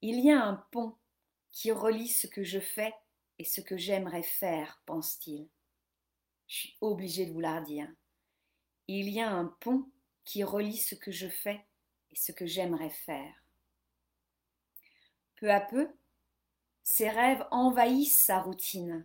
Il 0.00 0.20
y 0.20 0.30
a 0.30 0.40
un 0.40 0.54
pont 0.70 0.94
qui 1.50 1.72
relie 1.72 2.08
ce 2.08 2.28
que 2.28 2.44
je 2.44 2.60
fais 2.60 2.94
et 3.38 3.44
ce 3.44 3.60
que 3.60 3.76
j'aimerais 3.76 4.22
faire, 4.22 4.80
pense-t-il. 4.86 5.48
Je 6.46 6.56
suis 6.56 6.76
obligé 6.80 7.26
de 7.26 7.32
vous 7.32 7.40
la 7.40 7.60
dire. 7.60 7.88
Il 8.86 9.08
y 9.08 9.20
a 9.20 9.30
un 9.30 9.46
pont 9.60 9.90
qui 10.24 10.44
relie 10.44 10.76
ce 10.76 10.94
que 10.94 11.10
je 11.10 11.28
fais 11.28 11.66
et 12.10 12.16
ce 12.16 12.30
que 12.30 12.46
j'aimerais 12.46 12.90
faire. 12.90 13.34
Peu 15.36 15.50
à 15.50 15.60
peu, 15.60 15.88
ses 16.82 17.08
rêves 17.08 17.44
envahissent 17.50 18.24
sa 18.24 18.40
routine, 18.40 19.04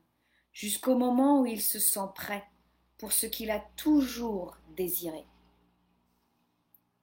jusqu'au 0.52 0.96
moment 0.96 1.42
où 1.42 1.46
il 1.46 1.62
se 1.62 1.80
sent 1.80 2.08
prêt 2.16 2.44
pour 2.98 3.12
ce 3.14 3.26
qu'il 3.26 3.52
a 3.52 3.60
toujours 3.78 4.58
désiré. 4.76 5.26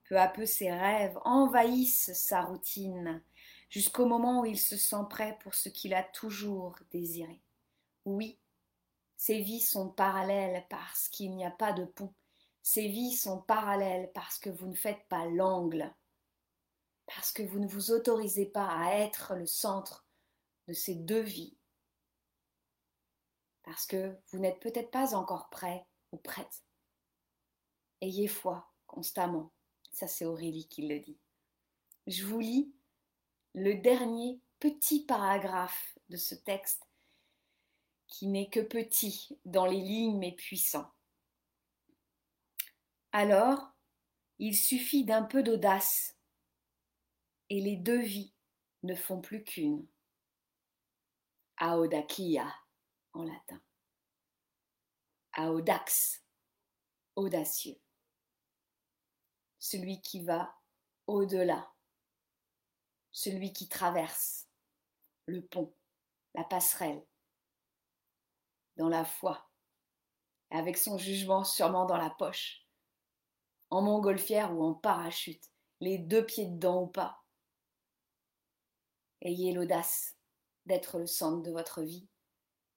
Peu 0.04 0.18
à 0.18 0.28
peu, 0.28 0.46
ses 0.46 0.72
rêves 0.72 1.18
envahissent 1.24 2.12
sa 2.14 2.42
routine, 2.42 3.22
jusqu'au 3.70 4.04
moment 4.04 4.42
où 4.42 4.44
il 4.44 4.58
se 4.58 4.76
sent 4.76 5.06
prêt 5.08 5.38
pour 5.40 5.54
ce 5.54 5.70
qu'il 5.70 5.94
a 5.94 6.02
toujours 6.02 6.76
désiré. 6.90 7.40
Oui, 8.04 8.38
ses 9.16 9.40
vies 9.40 9.60
sont 9.60 9.88
parallèles 9.88 10.66
parce 10.68 11.08
qu'il 11.08 11.34
n'y 11.34 11.46
a 11.46 11.50
pas 11.50 11.72
de 11.72 11.86
pont 11.86 12.12
ces 12.62 12.88
vies 12.88 13.16
sont 13.16 13.40
parallèles 13.40 14.10
parce 14.12 14.38
que 14.38 14.50
vous 14.50 14.66
ne 14.66 14.74
faites 14.74 15.06
pas 15.08 15.26
l'angle, 15.26 15.94
parce 17.06 17.32
que 17.32 17.42
vous 17.42 17.58
ne 17.58 17.66
vous 17.66 17.90
autorisez 17.90 18.46
pas 18.46 18.68
à 18.68 18.96
être 18.96 19.34
le 19.34 19.46
centre 19.46 20.06
de 20.68 20.72
ces 20.72 20.94
deux 20.94 21.22
vies, 21.22 21.56
parce 23.62 23.86
que 23.86 24.16
vous 24.30 24.38
n'êtes 24.38 24.60
peut-être 24.60 24.90
pas 24.90 25.14
encore 25.14 25.48
prêt 25.50 25.86
ou 26.12 26.18
prête. 26.18 26.64
Ayez 28.00 28.28
foi 28.28 28.72
constamment. 28.86 29.52
Ça, 29.92 30.06
c'est 30.06 30.24
Aurélie 30.24 30.68
qui 30.68 30.86
le 30.86 31.00
dit. 31.00 31.18
Je 32.06 32.24
vous 32.24 32.40
lis 32.40 32.72
le 33.54 33.74
dernier 33.74 34.40
petit 34.58 35.04
paragraphe 35.04 35.98
de 36.08 36.16
ce 36.16 36.34
texte 36.34 36.86
qui 38.06 38.26
n'est 38.26 38.50
que 38.50 38.60
petit 38.60 39.38
dans 39.44 39.66
les 39.66 39.80
lignes 39.80 40.18
mais 40.18 40.32
puissant. 40.32 40.90
Alors, 43.12 43.72
il 44.38 44.56
suffit 44.56 45.04
d'un 45.04 45.22
peu 45.22 45.42
d'audace, 45.42 46.16
et 47.48 47.60
les 47.60 47.76
deux 47.76 48.00
vies 48.00 48.32
ne 48.84 48.94
font 48.94 49.20
plus 49.20 49.42
qu'une. 49.42 49.86
Aodakia 51.56 52.46
en 53.12 53.24
latin. 53.24 53.60
Aodax, 55.32 56.24
audacieux. 57.16 57.78
Celui 59.58 60.00
qui 60.00 60.24
va 60.24 60.56
au-delà, 61.06 61.70
celui 63.12 63.52
qui 63.52 63.68
traverse 63.68 64.48
le 65.26 65.42
pont, 65.42 65.72
la 66.34 66.44
passerelle, 66.44 67.04
dans 68.76 68.88
la 68.88 69.04
foi, 69.04 69.50
avec 70.50 70.78
son 70.78 70.98
jugement 70.98 71.44
sûrement 71.44 71.86
dans 71.86 71.96
la 71.96 72.10
poche 72.10 72.66
en 73.70 73.82
montgolfière 73.82 74.52
ou 74.52 74.62
en 74.64 74.74
parachute, 74.74 75.50
les 75.80 75.98
deux 75.98 76.26
pieds 76.26 76.46
dedans 76.46 76.82
ou 76.82 76.86
pas. 76.86 77.22
Ayez 79.22 79.52
l'audace 79.52 80.16
d'être 80.66 80.98
le 80.98 81.06
centre 81.06 81.42
de 81.42 81.50
votre 81.50 81.82
vie. 81.82 82.08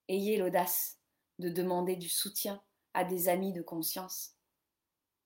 Ayez 0.08 0.36
l'audace 0.36 1.00
de 1.38 1.48
demander 1.48 1.96
du 1.96 2.08
soutien 2.08 2.62
à 2.92 3.04
des 3.04 3.28
amis 3.28 3.52
de 3.52 3.62
conscience. 3.62 4.36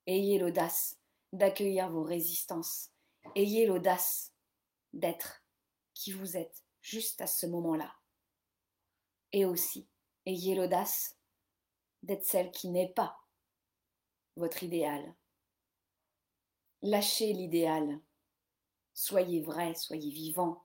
Ayez 0.06 0.38
l'audace 0.38 0.98
d'accueillir 1.32 1.90
vos 1.90 2.02
résistances. 2.02 2.90
Ayez 3.34 3.66
l'audace 3.66 4.32
d'être 4.92 5.42
qui 5.94 6.12
vous 6.12 6.36
êtes 6.36 6.64
juste 6.80 7.20
à 7.20 7.26
ce 7.26 7.46
moment-là. 7.46 7.94
Et 9.32 9.44
aussi, 9.44 9.88
ayez 10.26 10.54
l'audace 10.54 11.16
d'être 12.02 12.24
celle 12.24 12.50
qui 12.50 12.68
n'est 12.68 12.92
pas 12.92 13.18
votre 14.36 14.62
idéal, 14.62 15.14
Lâchez 16.82 17.32
l'idéal. 17.32 18.00
Soyez 18.94 19.42
vrai, 19.42 19.74
soyez 19.74 20.10
vivant. 20.12 20.64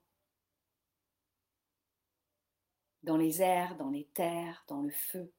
Dans 3.01 3.17
les 3.17 3.41
airs, 3.41 3.75
dans 3.77 3.89
les 3.89 4.05
terres, 4.13 4.63
dans 4.67 4.83
le 4.83 4.91
feu, 4.91 5.33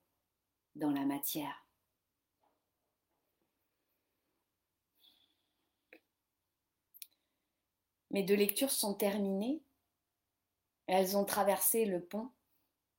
dans 0.75 0.91
la 0.91 1.07
matière. 1.07 1.64
Mes 8.15 8.23
deux 8.23 8.35
lectures 8.35 8.71
sont 8.71 8.95
terminées. 8.95 9.63
Elles 10.87 11.19
ont 11.19 11.27
traversé 11.27 11.85
le 11.85 12.03
pont 12.03 12.31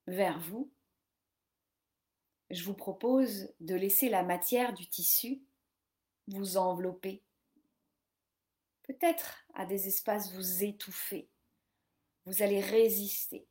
vers 0.05 0.39
vous. 0.39 0.71
Je 2.51 2.63
vous 2.63 2.75
propose 2.75 3.51
de 3.59 3.73
laisser 3.73 4.09
la 4.09 4.21
matière 4.21 4.73
du 4.73 4.87
tissu 4.87 5.41
vous 6.27 6.57
envelopper 6.57 7.23
peut-être 8.85 9.45
à 9.53 9.65
des 9.65 9.87
espaces 9.87 10.31
vous 10.33 10.63
étouffer. 10.63 11.29
Vous 12.25 12.41
allez 12.41 12.59
résister 12.59 13.47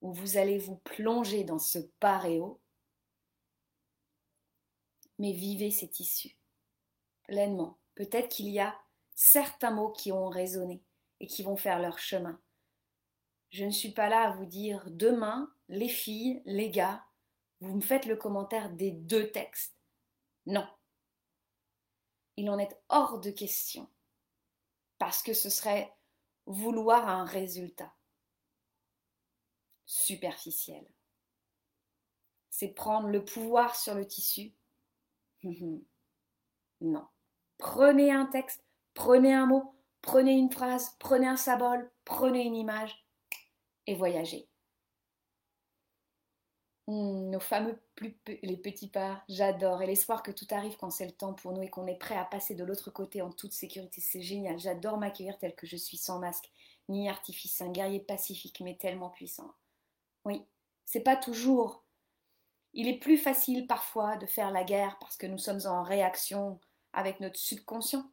ou 0.00 0.12
vous 0.12 0.36
allez 0.36 0.58
vous 0.58 0.76
plonger 0.76 1.44
dans 1.44 1.58
ce 1.58 1.78
paréo. 1.98 2.60
Mais 5.18 5.32
vivez 5.32 5.70
ces 5.70 5.88
tissus 5.88 6.36
pleinement. 7.24 7.78
Peut-être 7.94 8.28
qu'il 8.28 8.48
y 8.48 8.58
a 8.58 8.76
certains 9.20 9.70
mots 9.70 9.92
qui 9.92 10.12
ont 10.12 10.30
résonné 10.30 10.82
et 11.20 11.26
qui 11.26 11.42
vont 11.42 11.58
faire 11.58 11.78
leur 11.78 11.98
chemin. 11.98 12.40
Je 13.50 13.66
ne 13.66 13.70
suis 13.70 13.92
pas 13.92 14.08
là 14.08 14.22
à 14.22 14.30
vous 14.30 14.46
dire 14.46 14.82
demain, 14.86 15.54
les 15.68 15.90
filles, 15.90 16.40
les 16.46 16.70
gars, 16.70 17.04
vous 17.60 17.76
me 17.76 17.82
faites 17.82 18.06
le 18.06 18.16
commentaire 18.16 18.70
des 18.70 18.92
deux 18.92 19.30
textes. 19.30 19.76
Non. 20.46 20.66
il 22.38 22.48
en 22.48 22.58
est 22.58 22.74
hors 22.88 23.20
de 23.20 23.30
question. 23.30 23.90
Parce 24.96 25.22
que 25.22 25.34
ce 25.34 25.50
serait 25.50 25.94
vouloir 26.46 27.06
un 27.06 27.26
résultat 27.26 27.92
superficiel. 29.84 30.90
C'est 32.48 32.68
prendre 32.68 33.08
le 33.08 33.22
pouvoir 33.22 33.76
sur 33.76 33.94
le 33.94 34.06
tissu? 34.06 34.54
non. 36.80 37.06
Prenez 37.58 38.10
un 38.10 38.24
texte, 38.24 38.64
prenez 38.94 39.32
un 39.32 39.46
mot, 39.46 39.74
prenez 40.02 40.32
une 40.32 40.50
phrase, 40.50 40.96
prenez 40.98 41.26
un 41.26 41.36
symbole, 41.36 41.90
prenez 42.04 42.44
une 42.44 42.56
image 42.56 43.06
et 43.86 43.94
voyagez. 43.94 44.48
Hmm, 46.86 47.30
nos 47.30 47.38
fameux 47.38 47.78
petits 47.94 48.88
pas, 48.88 49.22
j'adore. 49.28 49.80
Et 49.80 49.86
l'espoir 49.86 50.24
que 50.24 50.32
tout 50.32 50.46
arrive 50.50 50.76
quand 50.76 50.90
c'est 50.90 51.06
le 51.06 51.12
temps 51.12 51.34
pour 51.34 51.52
nous 51.52 51.62
et 51.62 51.70
qu'on 51.70 51.86
est 51.86 51.94
prêt 51.98 52.16
à 52.16 52.24
passer 52.24 52.54
de 52.56 52.64
l'autre 52.64 52.90
côté 52.90 53.22
en 53.22 53.30
toute 53.30 53.52
sécurité, 53.52 54.00
c'est 54.00 54.22
génial. 54.22 54.58
J'adore 54.58 54.98
m'accueillir 54.98 55.38
tel 55.38 55.54
que 55.54 55.66
je 55.66 55.76
suis, 55.76 55.96
sans 55.96 56.18
masque, 56.18 56.50
ni 56.88 57.08
artifice, 57.08 57.60
un 57.60 57.70
guerrier 57.70 58.00
pacifique, 58.00 58.60
mais 58.60 58.76
tellement 58.76 59.10
puissant. 59.10 59.54
Oui, 60.24 60.44
c'est 60.84 61.00
pas 61.00 61.16
toujours. 61.16 61.84
Il 62.72 62.88
est 62.88 62.98
plus 62.98 63.18
facile 63.18 63.68
parfois 63.68 64.16
de 64.16 64.26
faire 64.26 64.50
la 64.50 64.64
guerre 64.64 64.98
parce 65.00 65.16
que 65.16 65.26
nous 65.28 65.38
sommes 65.38 65.60
en 65.66 65.84
réaction 65.84 66.58
avec 66.92 67.20
notre 67.20 67.38
subconscient. 67.38 68.04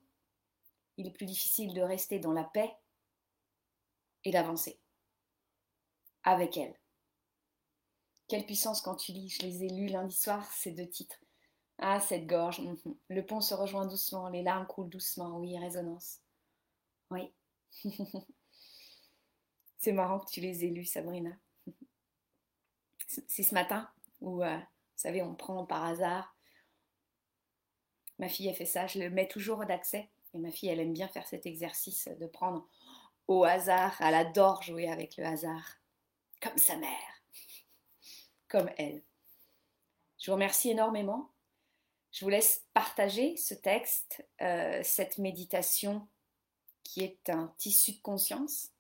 Il 0.98 1.08
est 1.08 1.12
plus 1.12 1.26
difficile 1.26 1.74
de 1.74 1.82
rester 1.82 2.20
dans 2.20 2.34
la 2.34 2.44
paix 2.44 2.76
et 4.24 4.32
d'avancer 4.32 4.80
avec 6.24 6.58
elle. 6.58 6.76
Quelle 8.28 8.46
puissance 8.46 8.82
quand 8.82 8.96
tu 8.96 9.14
lis. 9.14 9.30
Je 9.30 9.44
les 9.44 9.64
ai 9.64 9.70
lus 9.70 9.88
lundi 9.88 10.16
soir, 10.16 10.52
ces 10.52 10.72
deux 10.72 10.90
titres. 10.90 11.20
Ah, 11.78 12.00
cette 12.00 12.28
gorge. 12.28 12.60
Mhm. 12.60 12.98
Le 13.10 13.26
pont 13.26 13.40
se 13.40 13.54
rejoint 13.54 13.86
doucement, 13.86 14.28
les 14.28 14.44
larmes 14.44 14.68
coulent 14.68 14.90
doucement. 14.90 15.38
Oui, 15.38 15.58
résonance. 15.58 16.20
Oui. 17.12 17.32
C'est 19.78 19.94
marrant 19.94 20.20
que 20.20 20.30
tu 20.30 20.42
les 20.42 20.66
aies 20.66 20.70
lus, 20.70 20.86
Sabrina. 20.86 21.32
C'est 23.28 23.44
ce 23.44 23.54
matin 23.54 23.90
où, 24.20 24.44
euh, 24.44 24.58
vous 24.58 24.64
savez, 24.98 25.22
on 25.22 25.36
prend 25.36 25.66
par 25.66 25.86
hasard. 25.86 26.36
Ma 28.20 28.28
fille 28.28 28.50
a 28.50 28.54
fait 28.54 28.66
ça, 28.66 28.88
je 28.88 29.00
le 29.00 29.10
mets 29.10 29.28
toujours 29.28 29.66
d'accès. 29.66 30.10
Ma 30.38 30.52
fille, 30.52 30.70
elle 30.70 30.80
aime 30.80 30.94
bien 30.94 31.08
faire 31.08 31.28
cet 31.28 31.46
exercice 31.46 32.08
de 32.20 32.28
prendre 32.28 32.68
au 33.28 33.44
hasard. 33.44 33.96
Elle 34.00 34.16
adore 34.16 34.62
jouer 34.62 34.90
avec 34.90 35.18
le 35.18 35.26
hasard, 35.26 35.78
comme 36.42 36.58
sa 36.58 36.78
mère 36.78 37.18
comme 38.48 38.70
elle. 38.78 39.02
Je 40.18 40.32
vous 40.32 40.36
remercie 40.36 40.70
énormément. 40.70 41.32
Je 42.12 42.26
vous 42.26 42.30
laisse 42.30 42.66
partager 42.74 43.38
ce 43.38 43.54
texte, 43.54 44.26
euh, 44.42 44.82
cette 44.84 45.18
méditation 45.18 46.08
qui 46.84 47.04
est 47.04 47.30
un 47.30 47.54
tissu 47.58 47.94
de 47.94 48.02
conscience. 48.02 48.72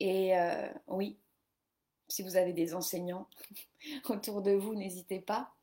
Et 0.00 0.36
euh, 0.38 0.68
oui, 0.88 1.18
si 2.08 2.22
vous 2.22 2.36
avez 2.36 2.52
des 2.52 2.74
enseignants 2.74 3.28
autour 4.08 4.40
de 4.40 4.52
vous, 4.52 4.74
n'hésitez 4.74 5.20
pas. 5.20 5.54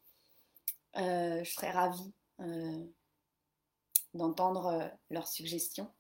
Euh, 0.98 1.44
je 1.44 1.50
serais 1.50 1.72
ravie 1.72 2.14
d'entendre 4.14 4.92
leurs 5.10 5.28
suggestions. 5.28 5.92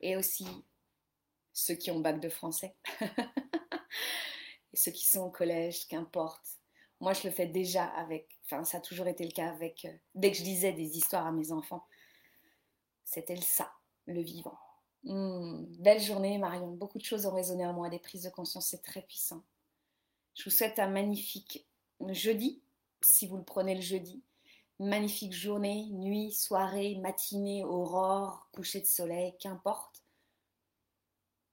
Et 0.00 0.16
aussi 0.16 0.46
ceux 1.52 1.74
qui 1.74 1.90
ont 1.90 2.00
bac 2.00 2.20
de 2.20 2.28
français. 2.28 2.74
et 3.00 3.06
ceux 4.76 4.90
qui 4.90 5.06
sont 5.06 5.20
au 5.20 5.30
collège, 5.30 5.86
qu'importe. 5.88 6.46
Moi, 7.00 7.12
je 7.12 7.26
le 7.26 7.32
fais 7.32 7.46
déjà 7.46 7.84
avec, 7.84 8.38
enfin, 8.44 8.64
ça 8.64 8.78
a 8.78 8.80
toujours 8.80 9.08
été 9.08 9.24
le 9.24 9.32
cas 9.32 9.50
avec, 9.50 9.84
euh, 9.84 9.92
dès 10.14 10.30
que 10.30 10.38
je 10.38 10.44
lisais 10.44 10.72
des 10.72 10.96
histoires 10.96 11.26
à 11.26 11.32
mes 11.32 11.52
enfants, 11.52 11.86
c'était 13.04 13.34
le 13.34 13.42
ça, 13.42 13.72
le 14.06 14.22
vivant. 14.22 14.58
Hmm, 15.04 15.64
belle 15.80 16.00
journée, 16.00 16.38
Marion. 16.38 16.68
Beaucoup 16.68 16.98
de 16.98 17.04
choses 17.04 17.26
ont 17.26 17.34
résonné 17.34 17.66
en 17.66 17.72
moi, 17.72 17.90
des 17.90 17.98
prises 17.98 18.22
de 18.22 18.30
conscience, 18.30 18.68
c'est 18.68 18.82
très 18.82 19.02
puissant. 19.02 19.42
Je 20.34 20.44
vous 20.44 20.50
souhaite 20.50 20.78
un 20.78 20.88
magnifique 20.88 21.66
jeudi, 22.08 22.62
si 23.02 23.26
vous 23.26 23.36
le 23.36 23.44
prenez 23.44 23.74
le 23.74 23.80
jeudi. 23.80 24.22
Magnifique 24.82 25.32
journée, 25.32 25.86
nuit, 25.92 26.32
soirée, 26.32 26.96
matinée, 26.96 27.62
aurore, 27.62 28.48
coucher 28.52 28.80
de 28.80 28.86
soleil, 28.86 29.32
qu'importe. 29.38 30.02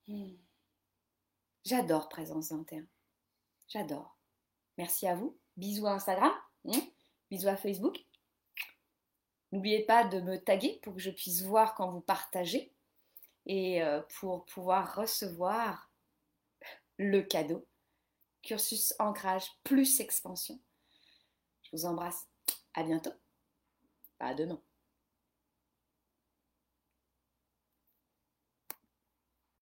Hmm. 0.07 0.33
J'adore 1.63 2.09
Présence 2.09 2.51
21. 2.51 2.87
J'adore. 3.67 4.17
Merci 4.79 5.07
à 5.07 5.13
vous. 5.13 5.37
Bisous 5.57 5.85
à 5.85 5.91
Instagram. 5.91 6.31
Hmm. 6.63 6.79
Bisous 7.29 7.49
à 7.49 7.55
Facebook. 7.55 8.03
N'oubliez 9.51 9.85
pas 9.85 10.05
de 10.05 10.21
me 10.21 10.43
taguer 10.43 10.79
pour 10.81 10.95
que 10.95 10.99
je 10.99 11.11
puisse 11.11 11.43
voir 11.43 11.75
quand 11.75 11.91
vous 11.91 12.01
partagez 12.01 12.73
et 13.45 13.83
euh, 13.83 14.01
pour 14.19 14.45
pouvoir 14.45 14.95
recevoir 14.95 15.91
le 16.97 17.21
cadeau. 17.21 17.67
Cursus 18.41 18.95
ancrage 18.97 19.51
plus 19.63 19.99
expansion. 19.99 20.59
Je 21.61 21.69
vous 21.73 21.85
embrasse. 21.85 22.25
À 22.73 22.83
bientôt. 22.83 23.11
À 24.19 24.33
demain. 24.33 24.61